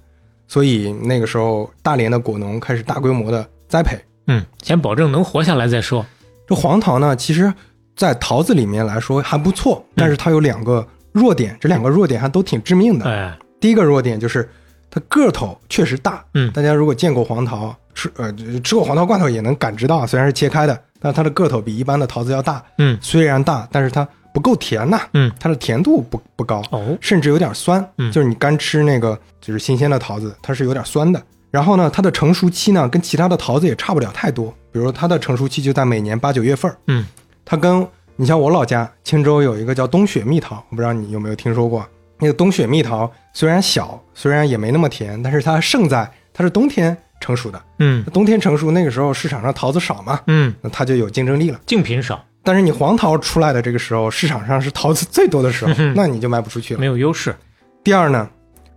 [0.49, 3.97] 所以那个时候大连的果农开始大规模的栽培。
[4.27, 6.05] 嗯，先保证能活下来再说。
[6.49, 7.55] 这黄桃呢，其实，
[7.95, 13.09] 在桃子里面来说还不错，但是它有两个弱点，这两个弱点还都挺致命的。
[13.09, 14.51] 哎，第一个弱点就是
[14.91, 22.61] 它个头确实大，嗯大家如果见过黄桃，吃呃吃过黄桃罐头也能感知到，虽然是切开的，但它的个头比一般的桃子要大。
[22.79, 27.89] 嗯虽然大，但是它不够甜呐、嗯，它的甜度不不高，哦，甚至有点酸。
[27.99, 31.23] 嗯就是你干吃那个就是新鲜的桃子，它是有点酸的。
[31.53, 36.77] 然后呢，它的成熟期呢跟其他的桃子也差不了太多，比如它的成熟期就在每年八九月份儿。
[36.89, 37.07] 嗯，
[37.45, 41.87] 它跟你像我老家青州有一个叫冬雪蜜桃，我不知道你有没有听说过。
[42.19, 47.63] 那个冬雪蜜桃虽然小，虽然也没那么甜，但是它胜在它是冬天成熟的。
[47.79, 51.61] 嗯冬天成熟，那个时候市场上桃子少嘛，嗯，那它就有竞争力了。
[51.67, 56.87] 竞品少，但是你黄桃出来的这个时候，市场上是桃子最多的时候，那你就卖不出去了没。
[56.87, 57.35] 有优势。
[57.83, 58.29] 第二呢，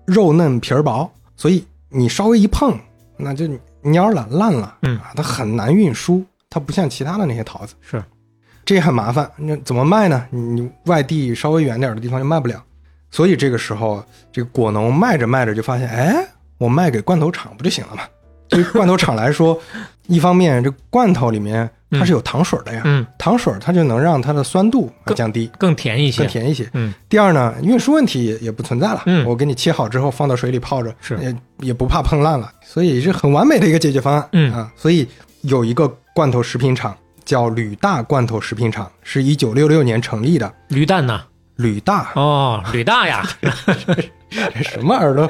[0.05, 2.79] 肉嫩皮儿薄，所以你稍微一碰，
[3.17, 3.45] 那就
[3.83, 8.03] 蔫了烂了，嗯啊，它很难运输，它不像其他的那些桃子，是，
[8.65, 9.29] 这也很麻烦。
[9.37, 10.25] 那怎么卖呢？
[10.29, 12.63] 你你外地稍微远点的地方就卖不了，
[13.11, 16.15] 所以这个时候，这个果农卖着卖着就发现，哎，
[16.57, 18.03] 我卖给罐头厂不就行了吗？
[18.49, 19.59] 对于罐头厂来说，
[20.07, 26.23] 一方面这罐头里面它是有糖水的呀，嗯，糖水它就能让它的酸度降低，更甜一些。
[26.23, 26.69] 更甜一些。
[26.73, 29.03] 嗯，第二呢，运输问题也也不存在了。
[29.05, 34.27] 嗯我给你切好之后放到水里泡着，是也也不怕碰烂了，所以是很完美的一个解决方案。
[34.33, 35.07] 嗯啊，所以
[35.41, 40.51] 有一个罐头食品厂叫吕大罐头食品厂，是一九六六年成立的。
[40.67, 41.21] 驴蛋呢，
[41.55, 44.01] 吕大哦，吕大呀，这
[44.63, 45.29] 什么耳朵？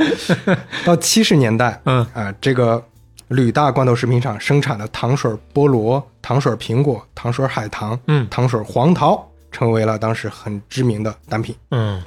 [0.83, 2.83] 到七十年代，嗯啊，这个
[3.27, 11.55] 吕大罐头食品厂生产的糖水菠萝、糖水苹果、糖水海棠、嗯糖水黄桃，成为了当时很知名的单品。
[11.71, 12.01] 嗯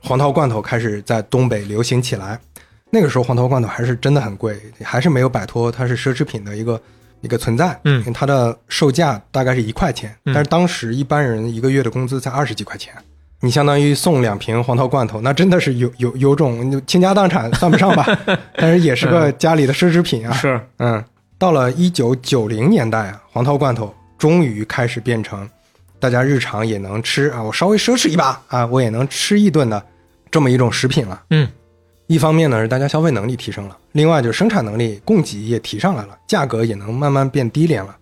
[0.00, 2.38] 黄桃罐头开始在东北流行起来。
[2.90, 6.80] 那个时候黄桃罐头还是真的很贵，还是没有摆脱它是奢侈品的一个
[7.20, 7.78] 一个存在。
[7.84, 12.94] 嗯它的售价大概是一块钱，嗯但是当时一般人一个月的工资才二十几块钱，
[13.44, 18.06] 你相当于送两瓶黄桃罐头，那真的是有有有种倾家荡产算不上吧，
[18.56, 20.32] 但是也是个家里的奢侈品啊。
[20.32, 21.04] 是，嗯，
[21.38, 25.48] 到了一九九零年代啊，黄桃罐头终于开始变成
[25.98, 29.84] 大家日常也能吃啊，我稍微奢侈一把啊，我也能吃一顿的
[30.30, 31.22] 这么一种食品了。
[31.30, 31.48] 嗯
[32.08, 37.96] 一方面呢是大家消费能力提升了，另外就是生产能力、供给也提上来了，价格也能慢慢变低廉了。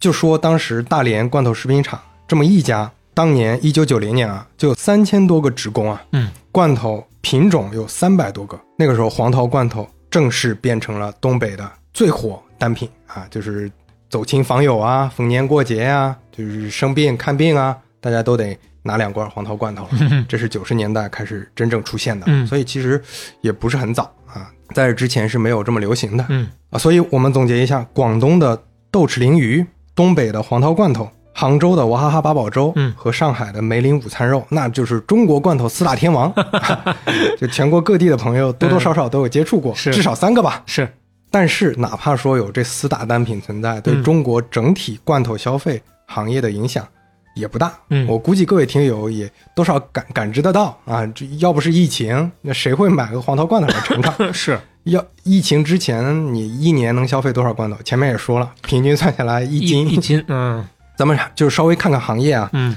[0.00, 8.60] 就说当时大连罐头食品厂这么一家，当年一九九零年啊，就有三千多个职工啊，嗯，罐头品种有三百多个。
[8.76, 13.70] 那个时候黄桃罐头正式变成了东北的最火单品啊，就是
[14.10, 19.90] 走亲访友啊、逢年过节啊，就是生病看病啊，大家都得拿两罐黄桃罐头了。
[20.28, 23.00] 这是九十年代开始真正出现的，嗯所以其实
[23.40, 26.26] 也不是很早啊，在这之前是没有这么流行的。
[26.28, 28.60] 嗯啊，所以我们总结一下：广东的
[28.90, 36.32] 豆豉鲮鱼，东北的黄桃罐头，杭州的娃哈哈八宝粥，嗯和上海的梅林午餐肉，那就是中国罐头四大天王。
[37.36, 40.62] 就全国各地的朋友多多少少都有接触过，至少三个吧。
[40.64, 40.88] 是，
[41.30, 46.86] 但是哪怕说有这四大单品存在，对嗯中国整体罐头消费行业的影响
[47.34, 47.72] 也不大。
[47.90, 54.14] 嗯我估计各位听友也多少感感知得到啊，这要不是疫情，那谁会买个黄桃罐头来尝尝？
[54.32, 57.76] 是，要疫情之前，你一年能消费多少罐头？
[57.82, 59.88] 前面也说了，平均算下来一一斤。
[59.88, 60.64] 一斤，嗯
[60.96, 62.50] 咱们就稍微看看行业啊。
[62.52, 62.76] 嗯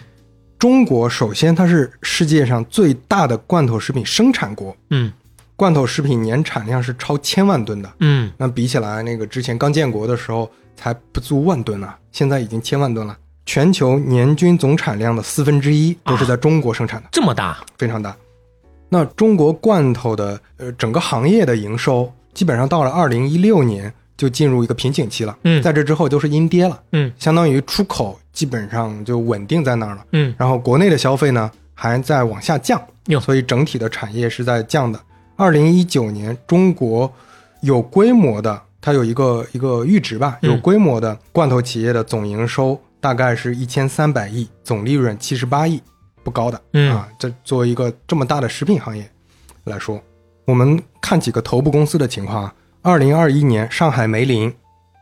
[0.59, 5.13] 中国首先它是世界上最大的罐头食品生产国，嗯
[5.55, 7.93] 罐头食品年产量是超千万吨的。
[7.99, 13.15] 嗯那比起来，那个之前刚建国的时候才不足万吨啊，现在已经千万吨了。
[13.45, 18.15] 全球年均总产量的四分之一都是在中国生产的，这么大，非常大。
[18.89, 25.37] 那中国罐头的呃整个行业的营收，基本上到了二零一六年就进入一个瓶颈期了。
[25.43, 30.03] 嗯在这之后都是阴跌了，嗯相当于出口基本上就稳定在那儿了。
[30.11, 34.99] 嗯然后国内的消费呢还在往下降哟，所以整体的产业是在降的。
[35.35, 37.11] 二零一九年，中国
[37.61, 45.79] 有规模的，它有一个一个阈值吧，嗯有规模的罐头企业的总营收大概是一千三百亿，总利润七十八亿，
[46.23, 46.59] 不高的。
[46.73, 49.07] 嗯啊，这作为一个这么大的食品行业
[49.63, 50.01] 来说，
[50.45, 52.53] 我们看几个头部公司的情况啊。
[52.87, 54.49] 二零二一年，上海梅林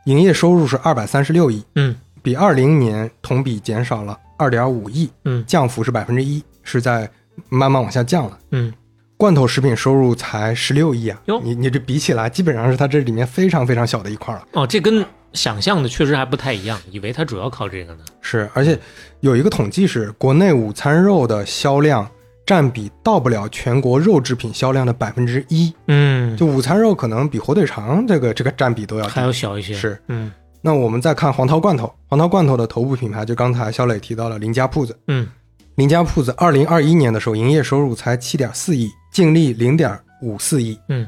[0.06, 7.08] 营业收入是二百三十六亿，嗯比二零年同比减少了二点五亿，嗯降幅是百分之一，是在
[7.48, 8.36] 慢慢往下降了。
[8.50, 8.74] 嗯
[9.16, 14.44] 罐头食品收入才十六亿啊哟，你你这比起来，基本上是它这里面非常非常小的一块了。
[14.54, 18.00] 哦，这跟想象的确实还不太一样，以为它主要靠这个呢。
[18.20, 18.76] 是，而且
[19.20, 22.10] 有一个统计是，国内午餐肉的销量
[22.46, 29.20] 占比到不了全国肉制品销量的百分之一，嗯，就午餐肉可能比火腿肠这个这个占比都要还。
[29.22, 29.74] 要小一些。
[29.74, 30.30] 是，嗯。
[30.62, 35.26] 那我们再看黄桃罐头，黄桃罐头的头部品牌就刚才肖磊提到了林家铺子，嗯。
[35.74, 40.78] 林家铺子二零二一年的时候，营业收入才七点四亿，净利零点五四亿。
[40.88, 41.06] 嗯，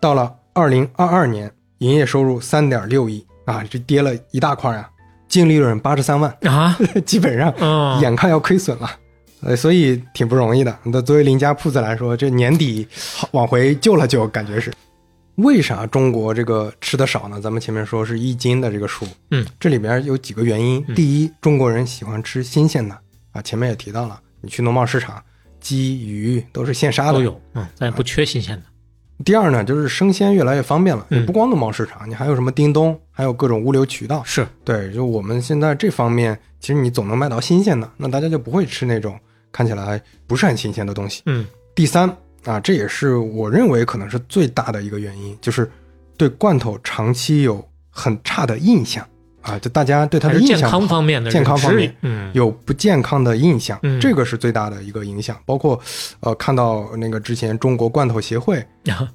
[0.00, 3.24] 到了二零二二年，营业收入三点六亿。
[3.46, 4.88] 啊，这跌了一大块啊，
[5.26, 6.76] 净利润八十三万，啊，
[7.06, 8.88] 基本上嗯，眼看要亏损了。
[9.42, 10.78] 呃，所以挺不容易的。
[10.84, 12.86] 那作为林家铺子来说，这年底
[13.32, 14.72] 往回救了救，感觉是。
[15.36, 17.40] 为啥中国这个吃的少呢？
[17.40, 20.84] 咱们前面说是一斤的这个数，嗯，这里边有几个原因。
[20.88, 22.94] 嗯第一，中国人喜欢吃新鲜的
[23.32, 25.22] 啊，前面也提到了，你去农贸市场，
[25.58, 28.62] 鸡、鱼都是现杀的，都有，嗯，咱也不缺新鲜的。
[29.24, 34.22] 第二呢，就是生鲜越来越方便了，不光农贸市场，你还有什么叮咚，还有各种物流渠道。
[34.24, 39.18] 是，对，就我们现在这方面，其实你总能买到新鲜的，那大家就不会吃那种
[39.52, 41.22] 看起来不是很新鲜的东西。
[41.26, 42.08] 嗯第三
[42.44, 45.70] 啊，这也是我认为可能是最大的一个原因，就是
[46.16, 49.06] 对罐头长期有很差的印象
[49.42, 55.36] 啊，就大家对它的印象方面的健康方面，嗯，有不健康的印象，嗯这个是最大的一个影响。
[55.46, 55.80] 包括
[56.20, 58.64] 呃，看到那个之前中国罐头协会、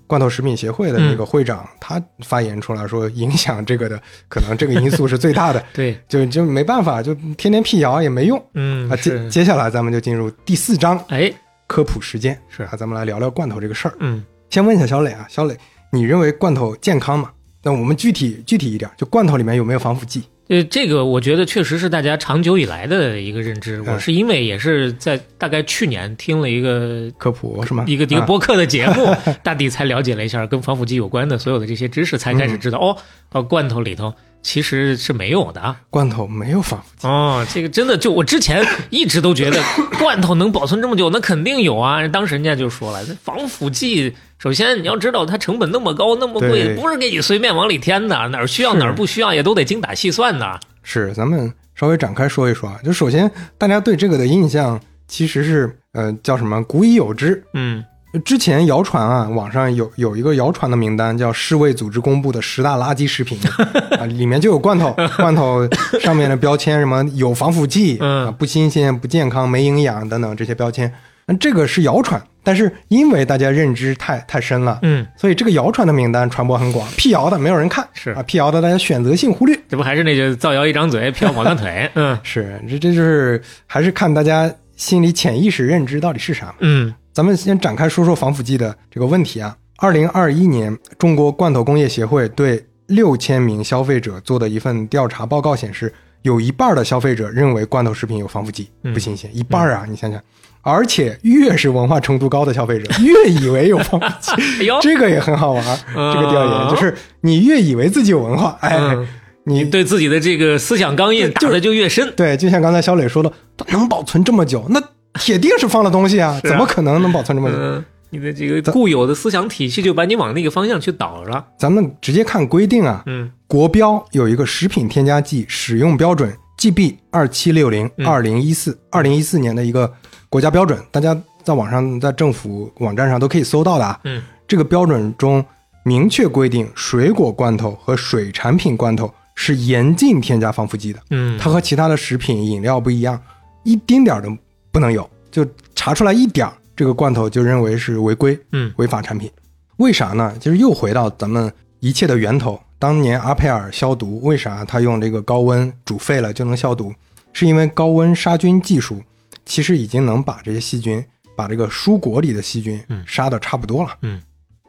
[0.08, 8.44] 罐头食品协会的那个会长，他发言出来说，影响这个的可能这个因素是最大的， 对，就就没办法，就天天辟谣也没用。
[8.54, 11.32] 嗯啊，接，接下来咱们就进入第四章哎，
[11.68, 13.94] 科普时间，是啊，咱们来聊聊罐头这个事儿。
[14.00, 15.58] 嗯先问一下小磊啊，小磊，
[15.92, 17.32] 你认为罐头健康吗？
[17.66, 20.22] 那我们具体具体一点，就罐头里面有没有防腐剂？
[20.50, 23.78] 呃，这个我觉得确实是大家长久以来的一个认知。
[23.78, 27.84] 嗯我是因为也是在大概去年听了一个科普是吗？
[27.88, 29.08] 一个一个啊播客的节目，
[29.42, 32.96] 大抵才了解了一下跟防腐剂有关的所有的这些知识，才开始知道、哦，
[33.32, 34.14] 哦，罐头里头
[34.44, 35.76] 其实是没有的啊。
[35.90, 37.08] 罐头没有防腐剂。
[37.08, 39.60] 哦，这个真的就我之前一直都觉得
[39.98, 42.08] 罐头能保存这么久，那肯定有啊。
[42.10, 50.60] 当时人家就说了，这防腐剂，首先你要知道它成本那么高，那么贵，不是给你随便往里添的，哪儿需要哪儿不需要也都得精打细算的。
[50.84, 52.78] 是，咱们稍微展开说一说啊。
[52.84, 56.64] 就首先，大家对这个的印象其实是，呃，叫什么？
[56.64, 57.44] 古已有之。
[57.54, 57.84] 嗯
[58.24, 63.38] 之前谣传啊，网上有有一个谣传的名单，叫世卫组织公布的十大垃圾食品
[64.00, 65.68] 啊，里面就有罐头， 罐头
[66.00, 70.94] 上面的标签什么有防腐剂，嗯啊，不新鲜、不健康、没营养等等这些标签。
[71.28, 79.60] 那这个是谣传，但是因为大家认知太太深了，嗯，所以这个谣传的名单传播很广，辟谣的没有人看，是啊，辟谣的大家选择性忽略。
[79.68, 81.90] 这不还是那句造谣一张嘴，辟谣跑断腿。
[81.96, 86.54] 嗯是，这这就是还是看大家心里潜意识认知到底是啥。
[86.60, 89.56] 嗯咱们先展开说说防腐剂的这个问题啊。
[89.78, 99.30] 二零二一年，中国罐头工业协会对六千名消费者做的一份调查报告显示，有一半的消费者认为罐头食品有防腐剂，嗯不新鲜。
[99.36, 100.22] 一半啊，你想想，
[100.66, 104.32] 而且越是文化程度高的消费者， 越以为有防腐剂。
[104.62, 105.78] 哎呦，这个也很好玩儿，
[106.12, 109.08] 这个调研就是你越以为自己有文化，哎，嗯
[109.44, 112.12] 你对自己的这个思想钢印打的就越深。
[112.18, 114.82] 对，就像刚才小磊说的，它能保存这么久，那
[115.20, 117.56] 铁定是放了东西啊，啊怎么可能能保存这么久？
[117.56, 121.46] 嗯，你的这个固有的思想体系就把你往那个方向去导了。
[121.60, 129.94] 咱们直接看规定啊，嗯国标有一个食品添加剂使用标准 GB 二七六零嗯二零一四二零一四年的一个
[130.36, 133.98] 国家标准，大家在网上在政府网站上都可以搜到的啊。
[134.04, 135.42] 嗯这个标准中
[135.84, 141.00] 明确规定，水果罐头和水产品罐头是严禁添加防腐剂的。
[141.12, 143.18] 嗯，它和其他的食品饮料不一样，
[143.64, 144.30] 一丁点儿都
[144.74, 149.32] 不能有，就查出来一点儿，这个罐头就认为是违规，嗯违法产品。
[149.78, 150.36] 为啥呢？
[150.38, 152.60] 就是又回到咱们一切的源头。
[152.78, 156.94] 当年阿佩尔消毒，为啥他用这个高温煮沸了就能消毒？
[157.32, 159.02] 是因为高温杀菌技术
[159.46, 161.04] 其实已经能把这些细菌，
[161.36, 164.22] 把这个蔬果里的细菌嗯杀的差不多了，嗯，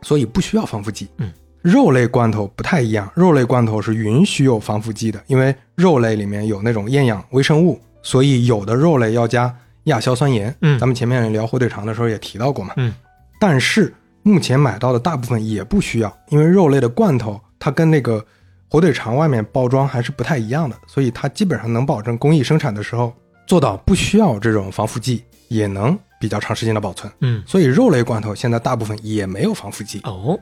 [0.03, 1.09] 所以不需要防腐剂。
[1.19, 9.55] 嗯，肉类罐头不太一样，肉类罐头是允许有防腐剂的，因为肉类里面有那种厌氧微生物，所以有的肉类要加
[9.85, 10.55] 亚硝酸盐。
[10.61, 12.75] 嗯咱们前面聊火腿肠的时候也提到过嘛。
[12.77, 12.95] 嗯，
[13.41, 18.25] 但是目前买到的大部分也不需要，因为肉类的罐头它跟那个
[18.69, 23.15] 火腿肠外面包装还是不太一样的，所以它基本上能保证工艺生产的时候
[23.47, 27.11] 做到不需要这种防腐剂，也能比较长时间的保存。
[27.21, 27.43] 嗯。
[27.47, 30.01] 所以肉类罐头现在大部分也没有防腐剂。
[30.05, 30.39] 哦。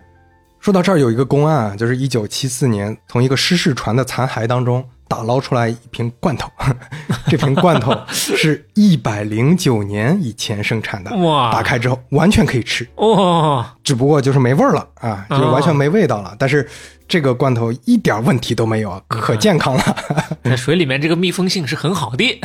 [0.61, 6.50] 说到这儿，有一个公案啊，就是一九七四年从一个失事船的残骸当中打捞出来一瓶罐头，
[7.28, 11.52] 这瓶罐头 是一百零九年以前生产的，哇。
[11.52, 16.34] 打开之后完全可以吃，哦只不过就是没味儿了啊，就完全没味道了。
[16.38, 16.66] 但是
[17.07, 19.96] 这个罐头一点问题都没有啊，可健康了，
[20.44, 22.40] 在水里面这个密封性是很好的。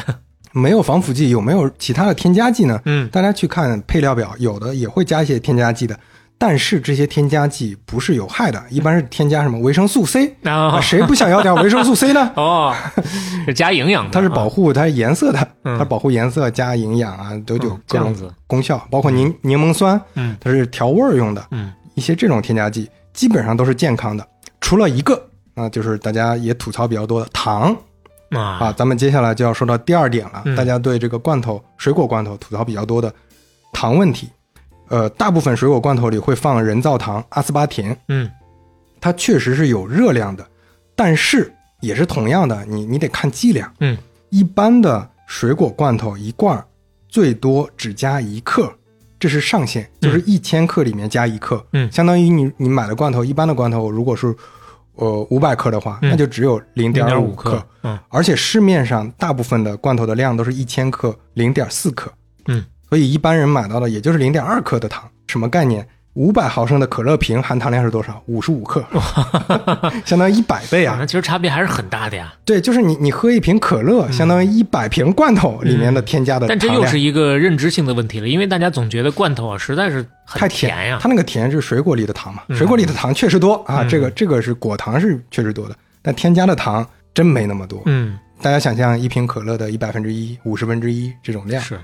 [0.52, 2.80] 没有防腐剂，有没有其他的添加剂呢？
[2.86, 3.10] 嗯。
[3.10, 5.98] 大家去看配料表，有的也会加一些添加剂的。
[6.42, 10.38] 但是这些添加剂不是有害的，一般是添加什么维生素 C
[10.82, 12.32] 谁不想要点维生素 C 呢？
[12.38, 12.74] 哦，
[13.46, 15.78] 是加营养的，它是保护它颜色的，嗯。
[15.78, 18.16] 它保护颜色加营养啊，都有各种
[18.48, 20.38] 功效，包括柠柠檬酸，嗯。
[20.40, 21.74] 它是调味儿用的，嗯。
[21.96, 24.26] 一些这种添加剂基本上都是健康的，
[24.62, 25.22] 除了一个
[25.56, 27.76] 啊，就是大家也吐槽比较多的糖
[28.32, 28.42] 啊。
[28.60, 33.14] 啊咱们接下来就要说到第二点了，嗯大家对这个罐头水果罐头吐槽比较多的
[33.74, 34.30] 糖问题。
[34.88, 38.30] 呃，大部分水果罐头里会放人造糖阿斯巴甜，嗯
[39.00, 40.46] 它确实是有热量的，
[40.96, 43.72] 但是也是同样的，你你得看剂量。
[43.80, 43.96] 嗯，
[44.30, 46.66] 一般的水果罐头一罐儿
[47.08, 48.74] 最多只加一克，
[49.20, 54.36] 这是上限，就是一千克里面加一克，嗯相当于你你买的罐头，一般的罐头如果是
[55.00, 57.98] 呃五百克的话，那就只有零点五克嗯。
[58.10, 62.12] 而且市面上大部分的罐头的量都是一千克零点四克，
[62.48, 65.88] 嗯，所以一般人买到的也就是零点二克的糖，什么概念？
[66.14, 68.22] 五百毫升的可乐瓶含糖量是多少？
[68.26, 68.84] 五十五克，
[70.06, 70.98] 相当于一百倍啊！
[71.00, 72.34] 那其实差别还是很大的呀。
[72.44, 76.60] 对，就是你你喝一瓶可乐，相当于一百瓶罐头里面的添加的嗯但。
[76.60, 81.00] 这又是一个认知性的问题了，因为大家总觉得罐头啊实在是很太甜呀。
[81.02, 87.82] 它那个甜是水果里的糖嘛，嗯水果里的糖确实多啊，嗯这个这个是果糖是确实多的，但添加的糖真没那么多。
[87.86, 91.80] 嗯，大家想象一瓶可乐的一百分之一、五十分之一这种量，是，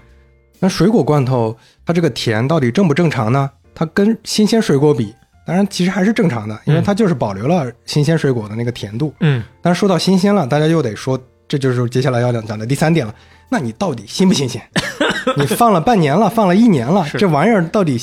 [0.60, 1.56] 那水果罐头
[1.86, 3.50] 它这个甜到底正不正常呢？
[3.76, 5.14] 它跟新鲜水果比，
[5.46, 9.14] 当然其实还是正常的，因为它就是保留了新鲜水果的那个甜度。
[9.20, 13.14] 嗯，但是说到新鲜了，大家又得说，这就是接下来要讲的第三点了。
[13.50, 14.60] 那你到底新不新鲜？
[15.38, 17.98] 你放了半年了，放了一年了，这玩意儿到底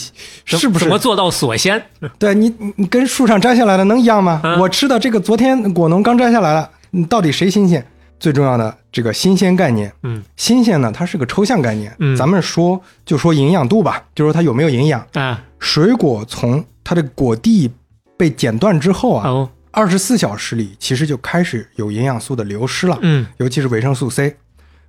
[0.44, 1.82] 是不是怎么做到锁鲜？
[2.18, 4.40] 对你，你你跟树上摘下来的能一样吗？
[4.44, 7.84] 嗯我吃的这个昨天果农刚摘下来了，你到底谁新鲜？
[8.22, 11.92] 最重要的这个新鲜概念，嗯新鲜呢，它是个抽象概念。
[11.98, 15.04] 嗯咱们说就说营养度吧，就说它有没有营养。
[15.14, 17.68] 啊水果从它的果蒂
[18.16, 24.36] 被剪断之后啊，哦二十四小时里其实就开始有营养素的流失了，嗯尤其是维生素 C。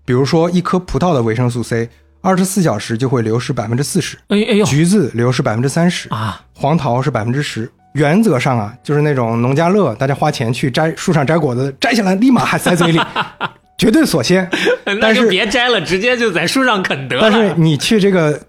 [0.06, 1.90] 比如说一颗葡萄的维生素 C，
[2.22, 7.72] 二十四小时就会流失百分之四十，哎哎呦橘子流失百分之三十，啊黄桃是百分之十。
[7.94, 13.00] 原则上啊，就是那种农家乐，大家花钱去摘树上摘果子，摘下来立马还塞嘴里，
[13.78, 14.50] 绝对锁鲜。
[15.02, 17.22] 但是别摘了，直接就在树上啃得了。
[17.22, 18.40] 但是你去这个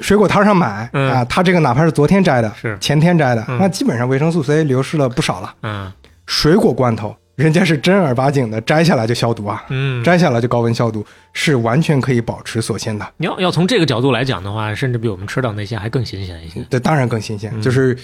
[0.00, 5.54] 水果摊上买、嗯啊，他这个哪怕是昨天摘的，是前天摘的，嗯那基本上维生素 C 流失了不少了。
[5.62, 5.92] 嗯
[6.26, 13.04] 水果罐头，人家是正儿八经的摘下来就消毒啊，嗯，摘下来就高温消毒，是完全可以保持锁鲜的。
[13.16, 16.60] 你要要从这个角度来讲的话，甚至比我们吃到那些还更新鲜一些。
[16.70, 17.96] 对当然更新鲜，就是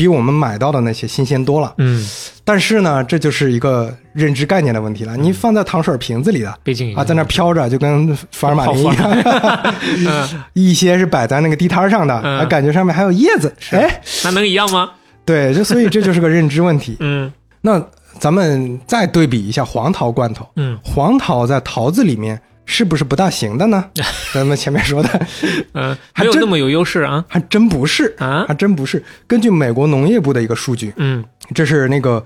[0.00, 1.74] 比我们买到的那些新鲜多了。
[1.76, 2.08] 嗯，
[2.42, 5.14] 但是呢，这就是一个认知概念的问题了。
[5.14, 9.74] 你放在糖水瓶子里的毕竟啊，在那飘着，就跟福尔马林一样。
[10.54, 13.54] 一些是摆在那个地摊上的，感觉上面还有叶子。
[13.72, 14.88] 哎，那能一样吗？
[15.26, 16.96] 对，就所以这就是个认知问题。
[17.04, 17.30] 嗯
[17.60, 17.78] 那
[18.18, 23.84] 咱们再对比一下黄桃罐头，嗯黄桃在桃子里面是不是不大行的呢？
[24.32, 25.26] 咱们前面说的，
[25.74, 27.24] 嗯， 还有那么有优势啊。
[27.28, 29.02] 还真不是啊还真不是。
[29.26, 32.24] 根据美国农业部的一个数据，嗯这是那个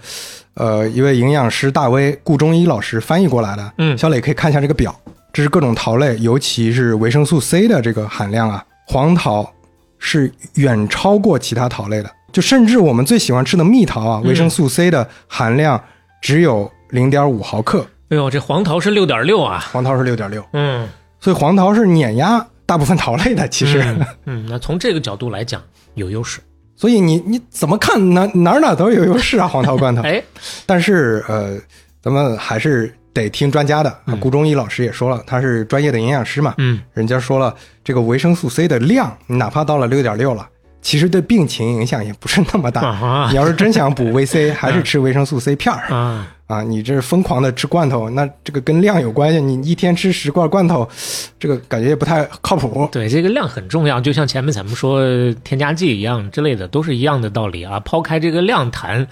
[0.55, 3.73] 呃一位营养师大威顾中医老师翻译过来的。
[3.79, 4.95] 嗯小磊可以看一下这个表，
[5.33, 9.51] 这是各种桃类，尤其是维生素 C 的这个含量啊，黄桃
[9.99, 12.11] 是远超过其他桃类的。
[12.33, 15.83] 就甚至我们最喜欢吃的蜜桃啊，嗯维生素 C 的含量
[16.21, 19.65] 只有零点五毫克，哎呦，这黄桃是六点六啊。
[19.73, 20.89] 黄桃是六点六，嗯，
[21.21, 23.49] 所以黄桃是碾压大部分桃类的。
[23.49, 25.61] 其实，嗯嗯，那从这个角度来讲
[25.95, 26.41] 有优势。
[26.77, 30.03] 所以你你怎么看哪哪儿哪儿都有优势啊， 黄桃罐头。
[30.03, 30.23] 哎，
[30.67, 31.57] 但是呃，
[32.03, 33.97] 咱们还是得听专家的。
[34.21, 37.55] 顾中医老师也说了，他是专业的营养师嘛，嗯人家说了，
[37.85, 40.49] 这个维生素 C 的量，你哪怕到了六点六了，
[40.83, 42.81] 其实对病情影响也不是那么大。
[42.81, 46.63] 啊你要是真想补 维 C，还是吃维生素 C 片儿啊，啊！
[46.63, 49.41] 你这是疯狂的吃罐头，那这个跟量有关系。
[49.41, 50.89] 你一天吃十罐罐头，
[51.39, 52.89] 这个感觉也不太靠谱。
[52.93, 55.03] 对，这个量很重要，就像前面咱们说
[55.43, 57.81] 添加剂一样之类的，都是一样的道理啊。
[57.81, 59.07] 抛开这个量谈，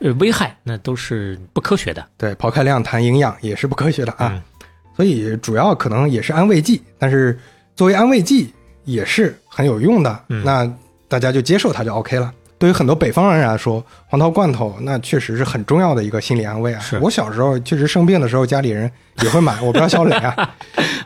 [0.00, 2.04] 呃，危害那都是不科学的。
[2.16, 4.32] 对，抛开量谈营养也是不科学的啊。
[4.34, 4.42] 嗯
[4.96, 7.38] 所以主要可能也是安慰剂，但是
[7.74, 8.52] 作为安慰剂
[8.84, 10.24] 也是很有用的。
[10.28, 10.70] 嗯那
[11.08, 12.30] 大家就接受它就 OK 了。
[12.60, 16.82] 对于很多北方人来说，黄桃罐头那确实是很重要的一个心理安慰啊。
[17.00, 18.88] 我小时候确实生病的时候，家里人
[19.22, 20.34] 也会买， 我不知道小磊啊，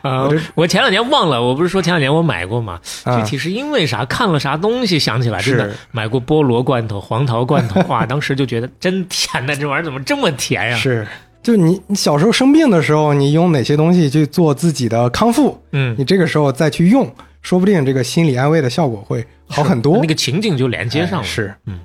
[0.01, 2.77] 啊我，我前两年忘了，我不是说前两年我买过吗？
[3.05, 4.03] 啊具体是因为啥？
[4.03, 10.75] 看了啥东西想起来，真的是买过菠萝罐头、黄桃罐头， 哇，当时就觉得真甜呐，这玩意儿怎么这么甜呀？
[10.75, 11.07] 是。
[11.41, 15.55] 就你你小时候生病的时候，你用哪些东西去做自己的康复？
[15.73, 17.07] 嗯你，这个时候再去用，
[17.45, 19.99] 说不定这个心理安慰的效果会好很多。
[20.01, 21.23] 那个情景就连接上了。
[21.23, 21.79] 哎是，嗯，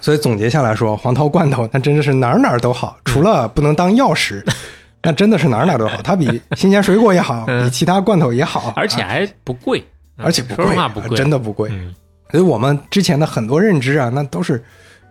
[0.00, 4.44] 所以总结下来说，黄桃罐头那真的是哪儿哪儿都好，除了不能当药食，
[5.00, 6.02] 那真的是哪儿哪儿都好。
[6.02, 9.84] 它比新鲜水果也好，嗯比其他罐头也好，啊而且还不贵，
[10.16, 11.70] 而且不贵，说实话不贵，真的不贵。
[11.72, 11.94] 嗯
[12.32, 14.60] 所以我们之前的很多认知啊，那都是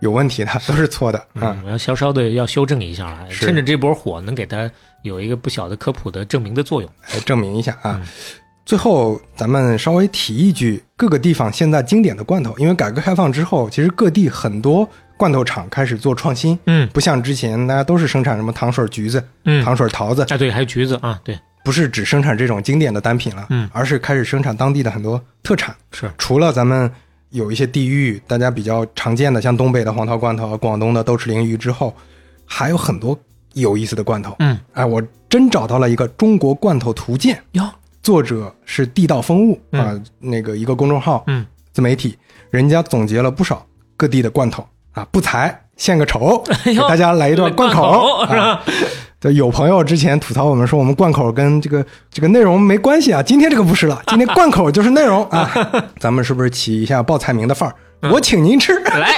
[0.01, 1.55] 有问题的，都是错的啊。
[1.63, 4.69] 嗯，要稍稍的要修正一下了，趁着这波火，能给它
[5.03, 6.91] 有一个不小的科普的证明的作用。
[7.13, 8.01] 来证明一下啊。
[8.63, 14.87] 嗯最后，咱们稍微提一句，各个地方现在经典的罐头，因为改革开放之后，其实各地很多
[15.17, 16.87] 罐头厂开始做创新，嗯。
[16.93, 23.69] 不像之前大家都是生产什么糖水橘子、嗯，糖水桃子，啊对，还有橘子啊，对，不是只生产这种经典的单品了，嗯。
[23.73, 25.75] 而是开始生产当地的很多特产。
[25.91, 26.09] 是。
[26.17, 26.89] 除了咱们
[27.31, 31.93] 有一些地域大家比较常见的，像东北的黄桃罐头、广东的豆豉鲮鱼之后，
[32.45, 33.19] 还有很多
[33.55, 34.33] 有意思的罐头。
[34.39, 37.69] 嗯，哎，我真找到了一个中国罐头图鉴，哟，
[38.03, 39.81] 作者是地道风物嗯。
[39.81, 42.15] 啊，那个一个公众号，嗯，自媒体，
[42.51, 43.65] 人家总结了不少
[43.97, 48.61] 各地的罐头啊，不才献个丑， 给大家来一段罐口是吧？
[49.33, 55.49] 有朋友之前吐槽我们说我们贯口跟这个这个内容没关系啊，今天这个不是了， 今天贯口就是内容啊，
[55.97, 57.75] 咱们是不是起一下报菜名的范儿？
[58.01, 58.11] 嗯。
[58.11, 58.77] 我请您吃。
[58.79, 59.13] 来，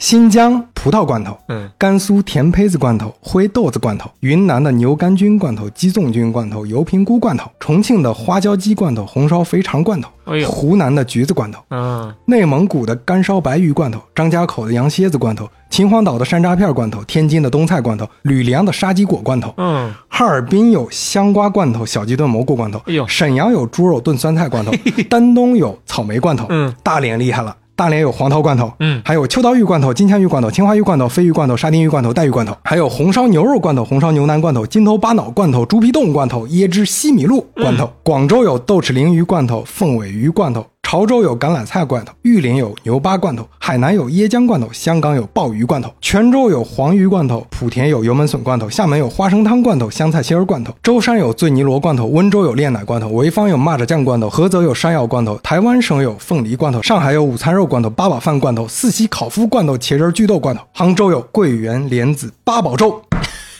[0.00, 10.50] 新疆葡萄罐头，嗯，甘肃甜胚子罐头、灰豆子罐头，云南的牛肝菌罐头、鸡枞菌罐头、油平菇罐头，重庆的花椒鸡罐头、红烧肥肠罐头，哎呦。
[10.50, 23.06] 湖南的橘子罐头，嗯，内蒙古的干烧白鱼罐头，张家口的羊蝎子罐头，秦皇岛的山楂片罐头，天津的冬菜罐头，吕梁的沙棘果罐头，嗯，哈尔滨有香瓜罐头、小鸡炖蘑菇罐头，哎呦。
[23.06, 24.72] 沈阳有猪肉炖酸菜罐头，
[25.10, 27.54] 丹东有草莓罐头，嗯，大连厉害了。
[27.80, 37.88] 大连有黄桃罐头，嗯还有秋刀鱼罐头、金枪鱼罐头、青花鱼罐头、鲱鱼罐头、沙丁鱼罐头、带鱼罐头，还有红烧牛肉罐头、红烧牛腩罐头、金头巴脑罐头、猪皮冻罐头、椰汁西米露罐头。
[38.02, 40.66] 广州有豆豉鲮鱼罐头、凤尾鱼罐头。
[40.90, 63.00] 潮州有橄榄菜罐头，玉林有牛巴罐头，海南有椰浆罐头，香港有鲍鱼罐头，泉州有黄鱼罐头，莆田有油焖笋罐头，厦门有花生汤罐头、香菜切儿罐头，舟山有醉泥螺罐头，温州有炼奶罐头，潍坊有蚂蚱酱罐头，菏泽有山药罐头，台湾省有凤梨罐头，上海有午餐肉罐头、八宝饭罐头，四喜烤麸罐头、茄仁巨豆罐头，杭州有桂圆莲子八宝粥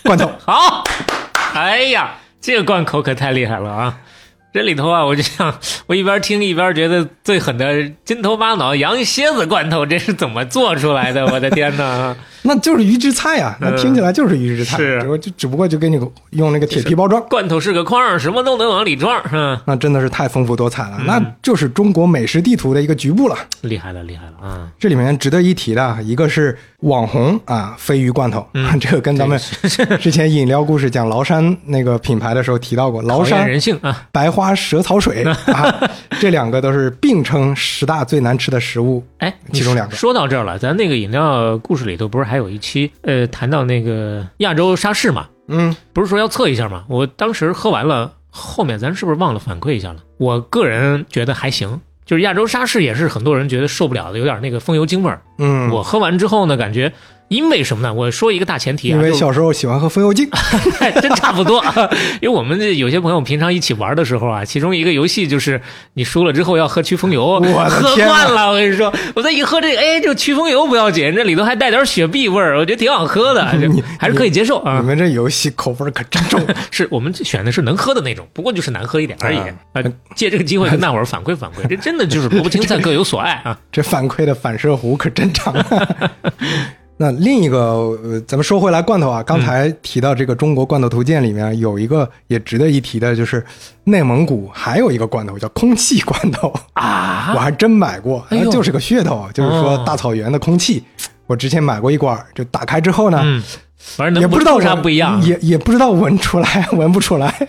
[0.03, 0.29] 罐头。
[0.45, 0.83] 好，
[1.55, 3.99] 哎呀，这个罐口可太厉害了啊！
[4.53, 5.55] 这里头啊，我就想，
[5.87, 11.25] 我一边听一边觉得最狠的金头巴脑羊蝎子罐头，这是怎么做出来的？
[11.27, 12.17] 我的天哪！
[12.43, 17.23] 那就是预制菜啊、那听起来就是预制菜，是只不过就只不过就给你用那个铁皮包装。
[17.29, 23.37] 罐头是个筐，什么都能往里装，嗯，那真的是太丰富多彩了，那就是中国美食地图的一个局部了。
[23.61, 24.69] 厉害了，厉害了啊！
[24.79, 28.47] 这里面值得一提的，一个是网红啊鲱鱼罐头，
[28.81, 29.39] 这个跟咱们
[30.01, 34.07] 之前饮料故事讲崂山那个品牌的时候提到过， 崂山人性啊！
[34.13, 39.05] 白花蛇草水啊，这两个都是并称十大最难吃的食物。
[39.19, 45.27] 哎，其中两个说到这儿了，咱那个饮料故事里头不是还有一期呃谈到那个亚洲沙士嘛？
[45.49, 46.85] 嗯，不是说要测一下吗？
[46.89, 49.99] 我当时喝完了，后面咱是不是忘了反馈一下了？
[50.19, 55.23] 我个人觉得还行，就是亚洲沙士也是很多人觉得受不了的，有点那个风油精味儿。
[55.39, 56.93] 嗯，我喝完之后呢，感觉
[57.31, 57.95] 因为什么呢？
[57.95, 60.29] 我说一个大前提啊，因为小时候喜欢喝风油精，
[60.81, 61.65] 哎，真差不多。
[62.21, 65.61] 因为我们这有些朋友平常一起玩的时候啊，其中一个游戏就是
[65.95, 68.49] 你输了之后要喝驱风油，我喝惯了。
[68.49, 73.47] 我跟你说，我再一喝这个，哎，这驱风油不要紧，这里头还带点雪碧味儿，我觉得挺好喝的，
[73.97, 74.87] 还是可以接受啊你。
[74.87, 76.45] 们这游戏口味可真重。
[76.73, 79.39] 是我们选的是能喝的那种，不过就是难喝一点而已。
[79.39, 79.83] 啊啊，
[80.17, 83.57] 借这个机会跟大伙儿反馈反馈，这真的就是萝卜青菜各有所爱啊。
[83.71, 85.55] 这反馈的反射弧可真长。
[87.03, 87.59] 那另一个，
[88.05, 93.43] 呃，咱们说回来罐头啊，刚才提到这个中国罐头图鉴里面有一个也值得一提的，就是
[93.85, 96.53] 内蒙古还有一个罐头叫空气罐头。
[96.75, 97.33] 啊？
[97.35, 98.23] 我还真买过，
[98.53, 100.85] 就是个噱头，就是说哦大草原的空气。
[101.27, 103.43] 我之前买过一罐，就打开之后呢，嗯，
[103.79, 105.23] 反正能也不知道啥不一样。
[105.23, 107.47] 也也不知道闻出来， 闻不出来，是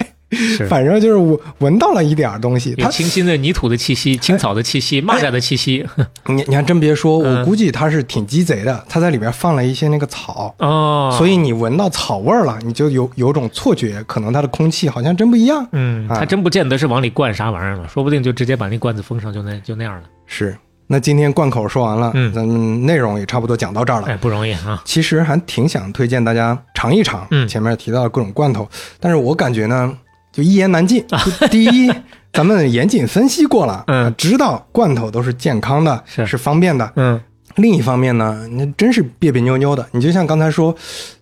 [0.70, 2.74] 反正就是我闻到了一点儿东西。
[2.76, 5.86] 它有清新的泥土的气息、青草的气息、蚂蚱的气息。
[6.28, 15.68] 你你还真别说，我嗯估计它是挺鸡贼的，它在里边放了一些那个草，哦，所以你闻到草味儿了，你就有有种错觉，可能它的空气好像真不一样。
[15.72, 20.04] 嗯，啊他真不见得是往里灌啥玩意儿了，说不定就直接把那罐子封上，就那就那样了。
[20.26, 20.56] 是，
[20.88, 24.08] 那今天贯口说完了，嗯咱们内容也差不多讲到这儿了。
[24.08, 24.82] 哎，不容易啊。
[24.86, 28.68] 其实还挺想推荐大家尝一尝，嗯前面提到的各种罐头，
[29.00, 29.94] 但是我感觉呢，
[30.32, 31.06] 就一言难尽。
[31.40, 31.92] 就第一，
[32.32, 36.92] 咱们严谨分析过了，嗯知道罐头都是健康的，是方便的。
[36.96, 37.20] 嗯
[37.56, 39.86] 另一方面呢，那真是别别扭扭的。
[39.92, 40.74] 你就像刚才说，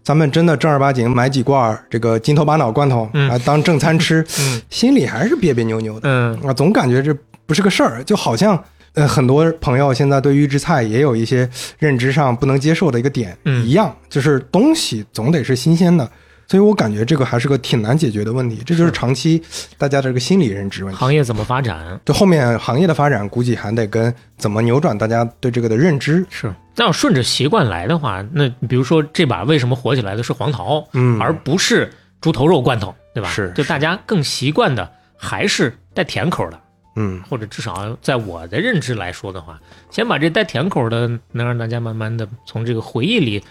[0.04, 7.12] 咱们真的正儿八经买几罐这个金头巴脑罐头嗯啊当正餐吃， 嗯心里还是别别扭扭的嗯啊，总感觉这
[7.48, 8.64] 不是个事儿，就好像。
[8.96, 11.48] 呃，很多朋友现在对预制菜也有一些
[11.78, 16.10] 认知上不能接受的一个点，嗯一样，就是东西总得是新鲜的，
[16.50, 19.40] 所以我感觉这个还是个挺难解决的问题，这就是长期
[19.78, 21.00] 大家的这个心理认知问题。
[21.00, 22.02] 行业怎么发展？
[22.04, 31.88] 就后面行业的发展，估计还得跟怎么扭转大家对这个的认知是，那要顺着习惯来的话，那比如说这把为什么火起来的是黄桃，嗯而不是
[32.20, 33.30] 猪头肉罐头，对吧？
[33.30, 36.60] 是就大家更习惯的还是带甜口的，
[36.96, 39.60] 嗯，或者至少在我的认知来说的话，
[39.92, 43.44] 先把这带甜口的，能让大家慢慢的从这个回忆里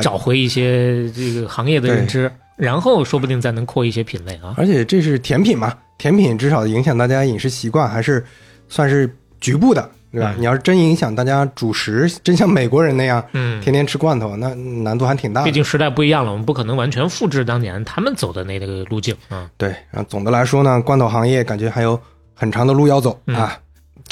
[0.00, 2.30] 找回一些这个行业的认知。
[2.56, 4.54] 然后说不定再能扩一些品类啊。
[4.56, 8.24] 而且这是甜品嘛，甜品至少影响大家饮食习惯还是
[8.68, 9.10] 算是
[9.40, 10.32] 局部的，对吧？
[10.36, 15.46] 嗯你要是真影响大家主食，真像美国人那样嗯，天天吃罐头，那难度还挺大的。
[15.46, 19.50] 毕竟时代不一样了，我们不可能完全复制当年他们走的那个路径啊。
[19.56, 21.98] 对，然后总的来说呢，罐头行业感觉还有
[22.34, 23.58] 很长的路要走、嗯啊。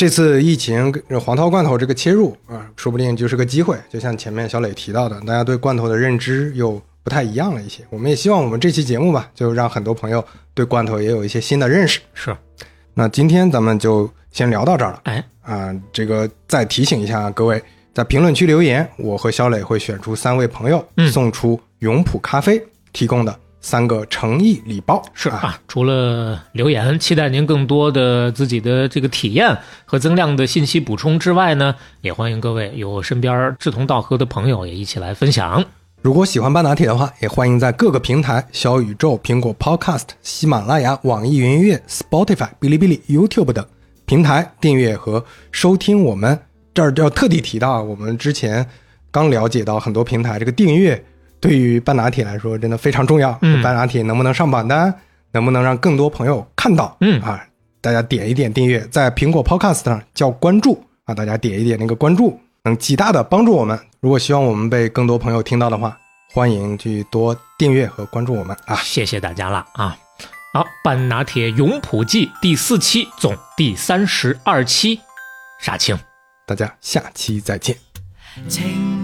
[0.01, 0.91] 这次疫情
[1.23, 3.77] 黄桃罐头这个切入啊，说不定就是个机会。
[3.91, 7.85] 就像前面小磊提到的，大家对罐头的认知又不太一样了一些。
[7.91, 10.25] 我们也希望我们这期节目吧，就让很多朋友
[10.55, 12.01] 对罐头也有一些新的认识。
[12.15, 12.35] 是，
[12.95, 15.71] 那今天咱们就先聊到这儿了哎，啊。
[15.93, 17.63] 这个再提醒一下各位，
[17.93, 22.59] 在评论区留言，我和小磊会选出三位朋友，嗯送出永璞咖啡
[22.95, 24.97] 提供的三个诚意礼包。
[24.97, 35.65] 啊，是啊，除了留言，期待您更多的自己的这个体验和增量的信息补充之外呢，也欢迎各位有身边志同道合的朋友也一起来分享。
[36.03, 43.63] 如果喜欢半拿铁的话，也欢迎在各个平台小宇宙、苹果 Podcast、喜马拉雅、网易云音乐、Spotify、哔哩哔哩、YouTube 等
[44.07, 45.23] 平台订阅和
[45.53, 46.41] 收听我们。
[46.73, 48.67] 这儿要特地提到，我们之前
[49.11, 51.05] 刚了解到很多平台这个订阅
[51.41, 53.37] 对于半拿铁来说真的非常重要。
[53.43, 54.95] 嗯半拿铁能不能上榜单，
[55.33, 56.97] 能不能让更多朋友看到？
[57.01, 57.43] 嗯啊，
[57.81, 63.79] 大家点一点订阅，在苹果 Podcast 上叫关注啊，大家点一点那个关注，能极大的帮助我们。
[64.01, 65.97] 如果希望我们被更多朋友听到的话，
[66.33, 68.77] 欢迎去多订阅和关注我们啊！
[68.77, 69.97] 谢谢大家了啊！
[70.53, 75.01] 好，半拿铁永普记第四期总第三十二期，
[75.61, 75.99] 杀青。
[76.47, 77.77] 大家下期再见。
[78.49, 79.00] 晴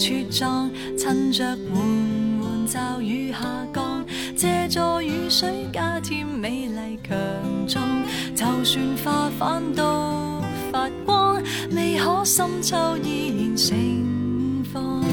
[0.00, 3.38] 茁壮，趁着緩緩驟雨下
[3.70, 4.02] 降，
[4.34, 7.18] 借助雨水加添美麗強
[7.68, 7.80] 壯。
[8.34, 15.04] 就算花瓣都發光，未可深秋依然盛放。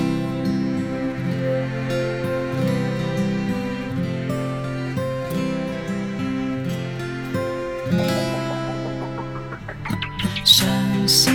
[10.46, 11.32] 嘗試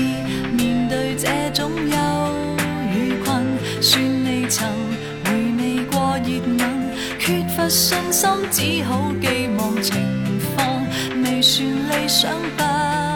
[0.56, 2.41] 面對這種憂，
[3.82, 4.64] 算未曾
[5.24, 6.60] 回味过热吻，
[7.18, 9.96] 缺乏信心，只好寄望情
[10.54, 10.86] 况
[11.24, 13.11] 未算理想，吧。